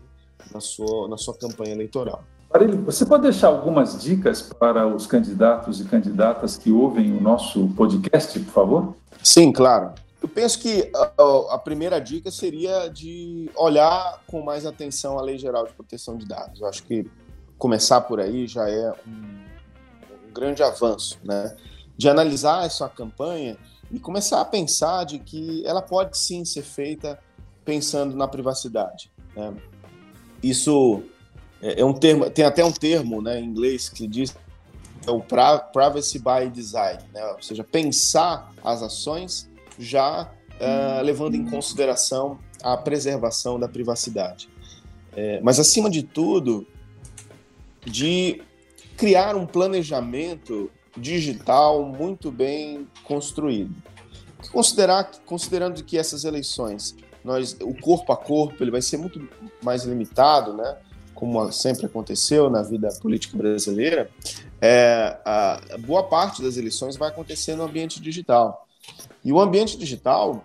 na, 0.53 0.61
sua, 0.61 1.09
na 1.09 1.17
sua 1.17 1.35
campanha 1.35 1.73
eleitoral. 1.73 2.25
Você 2.87 3.05
pode 3.05 3.25
deixar 3.25 3.49
algumas 3.49 4.01
dicas 4.01 4.41
para 4.41 4.87
os 4.87 5.09
candidatos 5.09 5.81
e 5.81 5.85
candidatas 5.85 6.57
que 6.57 6.71
ouvem 6.71 7.17
o 7.17 7.21
nosso 7.21 7.67
podcast, 7.77 8.39
por 8.39 8.53
favor? 8.53 8.97
Sim, 9.21 9.53
claro. 9.53 9.93
Eu 10.23 10.29
penso 10.29 10.61
que 10.61 10.89
a, 10.95 11.55
a, 11.55 11.59
primeira 11.59 12.01
dica 12.01 12.31
seria 12.31 12.89
de 12.89 13.51
olhar 13.57 14.23
com 14.29 14.41
mais 14.41 14.65
atenção 14.65 15.19
a 15.19 15.23
Lei 15.23 15.37
Geral 15.37 15.67
de 15.67 15.73
Proteção 15.73 16.17
de 16.17 16.27
Dados. 16.27 16.61
Eu 16.61 16.69
acho 16.69 16.85
que 16.85 17.05
começar 17.59 18.01
por 18.03 18.21
aí 18.21 18.47
já 18.47 18.71
é 18.71 18.93
um, 19.07 20.29
um 20.29 20.33
grande 20.33 20.63
avanço, 20.63 21.19
né? 21.25 21.57
De 21.97 22.09
analisar 22.09 22.65
essa 22.65 22.89
campanha 22.89 23.59
e 23.95 24.01
começar 24.01 24.41
a 24.41 24.45
pensar 24.45 25.05
de 25.05 25.21
que 25.21 25.65
ela 25.65 25.81
pode 25.81 26.19
sim 26.19 26.45
ser 26.45 26.63
feita 26.63 27.19
pensando 27.65 28.17
na 28.17 28.27
privacidade. 28.27 29.11
Né? 29.37 29.55
Isso 30.43 31.05
é, 31.63 31.81
é 31.81 31.85
um 31.85 31.93
termo, 31.93 32.29
tem 32.29 32.45
até 32.45 32.65
um 32.65 32.73
termo 32.73 33.23
né, 33.23 33.41
em 33.41 33.45
inglês 33.45 33.89
que 33.89 34.07
diz 34.09 34.35
é 35.07 35.11
o 35.11 35.21
privacy 35.21 36.19
by 36.19 36.51
design, 36.51 36.99
né? 37.13 37.25
ou 37.27 37.43
seja, 37.43 37.63
pensar 37.63 38.51
as 38.65 38.83
ações 38.83 39.49
já 39.79 40.31
uh, 40.55 41.03
levando 41.03 41.35
em 41.35 41.45
consideração 41.45 42.39
a 42.63 42.77
preservação 42.77 43.61
da 43.61 43.69
privacidade. 43.69 44.49
É, 45.15 45.41
mas, 45.43 45.61
acima 45.61 45.91
de 45.91 46.03
tudo, 46.03 46.67
de 47.85 48.43
criar 48.97 49.37
um 49.37 49.47
planejamento 49.47 50.71
digital 50.97 51.85
muito 51.85 52.31
bem 52.31 52.89
construído. 53.05 53.75
Considerar, 54.53 55.11
considerando 55.25 55.83
que 55.83 55.99
essas 55.99 56.25
eleições, 56.25 56.95
nós, 57.25 57.57
o 57.61 57.75
corpo 57.75 58.13
a 58.13 58.17
corpo, 58.17 58.63
ele 58.63 58.71
vai 58.71 58.83
ser 58.83 58.99
muito 58.99 59.27
mais 59.63 59.85
limitado, 59.85 60.53
né? 60.55 60.77
como 61.15 61.51
sempre 61.53 61.87
aconteceu 61.87 62.51
na 62.51 62.61
vida 62.61 62.89
política 63.01 63.37
brasileira, 63.37 64.11
é, 64.61 65.17
a 65.25 65.61
boa 65.79 66.03
parte 66.03 66.43
das 66.43 66.57
eleições 66.57 66.97
vai 66.97 67.09
acontecer 67.09 67.55
no 67.55 67.65
ambiente 67.65 68.01
digital. 68.01 68.67
E 69.25 69.33
o 69.33 69.41
ambiente 69.41 69.79
digital 69.79 70.45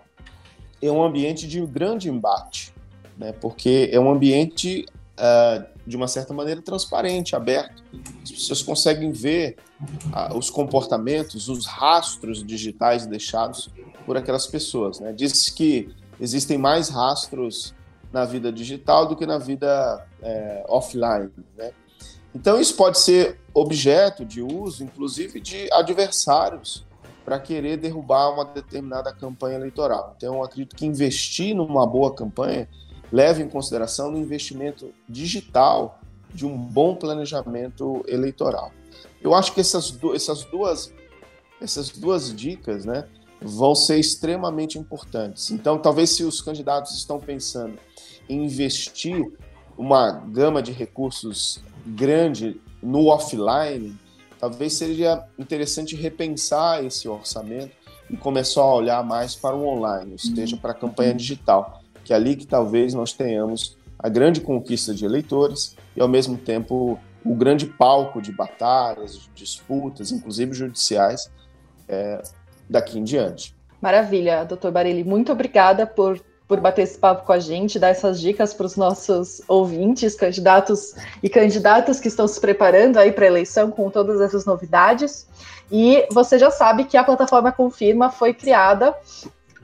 é 0.80 0.90
um 0.90 1.02
ambiente 1.02 1.46
de 1.46 1.60
grande 1.66 2.08
embate, 2.08 2.72
né? 3.18 3.32
porque 3.32 3.90
é 3.92 4.00
um 4.00 4.10
ambiente 4.10 4.86
uh, 5.20 5.64
de 5.86 5.96
uma 5.96 6.08
certa 6.08 6.32
maneira, 6.32 6.62
transparente, 6.62 7.36
aberto. 7.36 7.82
As 8.22 8.30
pessoas 8.30 8.62
conseguem 8.62 9.12
ver 9.12 9.56
ah, 10.12 10.34
os 10.34 10.50
comportamentos, 10.50 11.48
os 11.48 11.66
rastros 11.66 12.44
digitais 12.44 13.06
deixados 13.06 13.68
por 14.06 14.16
aquelas 14.16 14.46
pessoas. 14.46 15.00
Né? 15.00 15.12
Diz 15.12 15.48
que 15.48 15.94
existem 16.18 16.56
mais 16.56 16.88
rastros 16.88 17.74
na 18.12 18.24
vida 18.24 18.50
digital 18.52 19.06
do 19.06 19.16
que 19.16 19.26
na 19.26 19.38
vida 19.38 20.06
é, 20.22 20.64
offline. 20.68 21.30
Né? 21.56 21.72
Então, 22.34 22.60
isso 22.60 22.74
pode 22.74 22.98
ser 22.98 23.40
objeto 23.52 24.24
de 24.24 24.42
uso, 24.42 24.84
inclusive, 24.84 25.40
de 25.40 25.72
adversários 25.72 26.86
para 27.24 27.38
querer 27.38 27.76
derrubar 27.76 28.32
uma 28.32 28.44
determinada 28.44 29.12
campanha 29.12 29.56
eleitoral. 29.56 30.14
Então, 30.16 30.42
acredito 30.42 30.74
que 30.76 30.86
investir 30.86 31.54
numa 31.54 31.86
boa 31.86 32.14
campanha 32.14 32.68
leve 33.12 33.42
em 33.42 33.48
consideração 33.48 34.12
o 34.12 34.18
investimento 34.18 34.92
digital 35.08 36.00
de 36.32 36.46
um 36.46 36.56
bom 36.56 36.94
planejamento 36.94 38.04
eleitoral. 38.06 38.72
Eu 39.20 39.34
acho 39.34 39.52
que 39.52 39.60
essas, 39.60 39.98
essas, 40.14 40.44
duas, 40.44 40.92
essas 41.60 41.90
duas 41.90 42.34
dicas 42.34 42.84
né, 42.84 43.06
vão 43.40 43.74
ser 43.74 43.98
extremamente 43.98 44.78
importantes. 44.78 45.50
Então, 45.50 45.78
talvez 45.78 46.10
se 46.10 46.24
os 46.24 46.40
candidatos 46.40 46.96
estão 46.96 47.18
pensando 47.18 47.78
em 48.28 48.44
investir 48.44 49.30
uma 49.76 50.10
gama 50.12 50.62
de 50.62 50.72
recursos 50.72 51.60
grande 51.86 52.60
no 52.82 53.06
offline, 53.06 53.96
talvez 54.38 54.74
seja 54.74 55.26
interessante 55.38 55.96
repensar 55.96 56.84
esse 56.84 57.08
orçamento 57.08 57.72
e 58.08 58.16
começar 58.16 58.62
a 58.62 58.74
olhar 58.74 59.04
mais 59.04 59.34
para 59.34 59.54
o 59.54 59.66
online, 59.66 60.12
ou 60.12 60.18
seja, 60.18 60.56
para 60.56 60.72
a 60.72 60.74
campanha 60.74 61.14
digital 61.14 61.79
que 62.10 62.14
é 62.14 62.16
ali 62.16 62.34
que 62.34 62.44
talvez 62.44 62.92
nós 62.92 63.12
tenhamos 63.12 63.78
a 63.96 64.08
grande 64.08 64.40
conquista 64.40 64.92
de 64.92 65.04
eleitores 65.04 65.76
e, 65.94 66.00
ao 66.00 66.08
mesmo 66.08 66.36
tempo, 66.36 66.98
o 67.24 67.34
grande 67.36 67.66
palco 67.66 68.20
de 68.20 68.32
batalhas, 68.32 69.12
de 69.12 69.30
disputas, 69.32 70.10
inclusive 70.10 70.52
judiciais, 70.52 71.30
é, 71.88 72.20
daqui 72.68 72.98
em 72.98 73.04
diante. 73.04 73.54
Maravilha, 73.80 74.42
doutor 74.42 74.72
Barilli. 74.72 75.04
Muito 75.04 75.30
obrigada 75.30 75.86
por, 75.86 76.20
por 76.48 76.58
bater 76.58 76.82
esse 76.82 76.98
papo 76.98 77.24
com 77.24 77.32
a 77.32 77.38
gente, 77.38 77.78
dar 77.78 77.90
essas 77.90 78.20
dicas 78.20 78.52
para 78.52 78.66
os 78.66 78.76
nossos 78.76 79.40
ouvintes, 79.46 80.16
candidatos 80.16 80.96
e 81.22 81.28
candidatas 81.28 82.00
que 82.00 82.08
estão 82.08 82.26
se 82.26 82.40
preparando 82.40 82.96
aí 82.96 83.12
para 83.12 83.26
a 83.26 83.28
eleição 83.28 83.70
com 83.70 83.88
todas 83.88 84.20
essas 84.20 84.44
novidades. 84.44 85.28
E 85.70 86.08
você 86.10 86.40
já 86.40 86.50
sabe 86.50 86.86
que 86.86 86.96
a 86.96 87.04
plataforma 87.04 87.52
Confirma 87.52 88.10
foi 88.10 88.34
criada 88.34 88.96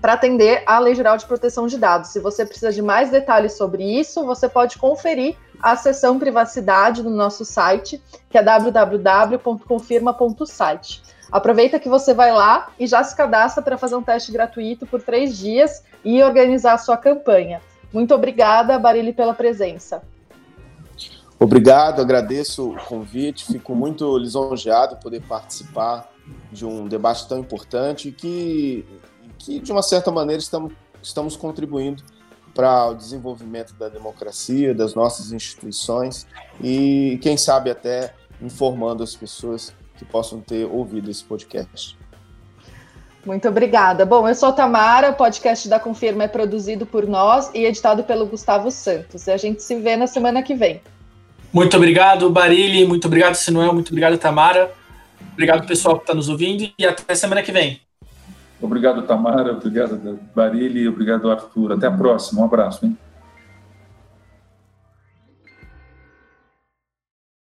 para 0.00 0.14
atender 0.14 0.62
à 0.66 0.78
Lei 0.78 0.94
Geral 0.94 1.16
de 1.16 1.24
Proteção 1.26 1.66
de 1.66 1.76
Dados. 1.78 2.10
Se 2.10 2.20
você 2.20 2.44
precisa 2.44 2.70
de 2.72 2.82
mais 2.82 3.10
detalhes 3.10 3.56
sobre 3.56 3.82
isso, 3.82 4.24
você 4.24 4.48
pode 4.48 4.78
conferir 4.78 5.34
a 5.60 5.74
seção 5.76 6.18
privacidade 6.18 7.02
no 7.02 7.10
nosso 7.10 7.44
site, 7.44 8.00
que 8.28 8.38
é 8.38 8.42
www.confirma.site. 8.42 11.02
Aproveita 11.30 11.78
que 11.78 11.88
você 11.88 12.12
vai 12.14 12.32
lá 12.32 12.68
e 12.78 12.86
já 12.86 13.02
se 13.02 13.16
cadastra 13.16 13.62
para 13.62 13.76
fazer 13.76 13.96
um 13.96 14.02
teste 14.02 14.30
gratuito 14.30 14.86
por 14.86 15.02
três 15.02 15.36
dias 15.36 15.82
e 16.04 16.22
organizar 16.22 16.74
a 16.74 16.78
sua 16.78 16.96
campanha. 16.96 17.60
Muito 17.92 18.14
obrigada, 18.14 18.78
Barili, 18.78 19.12
pela 19.12 19.34
presença. 19.34 20.02
Obrigado, 21.38 22.00
agradeço 22.00 22.70
o 22.70 22.76
convite, 22.76 23.44
fico 23.44 23.74
muito 23.74 24.16
lisonjeado 24.16 24.96
poder 24.96 25.20
participar 25.22 26.10
de 26.50 26.64
um 26.64 26.88
debate 26.88 27.28
tão 27.28 27.38
importante 27.38 28.10
que 28.10 28.86
que, 29.46 29.60
de 29.60 29.70
uma 29.70 29.82
certa 29.82 30.10
maneira, 30.10 30.42
estamos, 30.42 30.72
estamos 31.00 31.36
contribuindo 31.36 32.02
para 32.52 32.88
o 32.88 32.94
desenvolvimento 32.94 33.74
da 33.74 33.88
democracia, 33.88 34.74
das 34.74 34.94
nossas 34.94 35.30
instituições 35.30 36.26
e, 36.60 37.18
quem 37.22 37.36
sabe, 37.36 37.70
até 37.70 38.12
informando 38.42 39.04
as 39.04 39.14
pessoas 39.14 39.72
que 39.96 40.04
possam 40.04 40.40
ter 40.40 40.64
ouvido 40.64 41.10
esse 41.10 41.22
podcast. 41.22 41.96
Muito 43.24 43.48
obrigada. 43.48 44.04
Bom, 44.04 44.28
eu 44.28 44.34
sou 44.34 44.48
a 44.48 44.52
Tamara, 44.52 45.10
o 45.10 45.14
podcast 45.14 45.68
da 45.68 45.78
Confirma 45.78 46.24
é 46.24 46.28
produzido 46.28 46.86
por 46.86 47.06
nós 47.06 47.50
e 47.54 47.64
editado 47.64 48.04
pelo 48.04 48.26
Gustavo 48.26 48.70
Santos. 48.70 49.26
E 49.26 49.30
a 49.30 49.36
gente 49.36 49.62
se 49.62 49.76
vê 49.76 49.96
na 49.96 50.06
semana 50.06 50.42
que 50.42 50.54
vem. 50.54 50.80
Muito 51.52 51.76
obrigado, 51.76 52.28
Barili. 52.30 52.86
Muito 52.86 53.06
obrigado, 53.06 53.34
Sinuel. 53.34 53.72
Muito 53.72 53.88
obrigado, 53.88 54.18
Tamara. 54.18 54.72
Obrigado, 55.32 55.66
pessoal 55.66 55.96
que 55.96 56.02
está 56.02 56.14
nos 56.14 56.28
ouvindo 56.28 56.70
e 56.78 56.86
até 56.86 57.14
semana 57.14 57.42
que 57.42 57.52
vem. 57.52 57.85
Obrigado, 58.60 59.02
Tamara. 59.02 59.52
Obrigado, 59.52 60.18
Barili. 60.34 60.88
Obrigado, 60.88 61.30
Arthur. 61.30 61.72
Até 61.72 61.86
a 61.86 61.90
próxima. 61.90 62.42
Um 62.42 62.44
abraço. 62.44 62.86
Hein? 62.86 62.96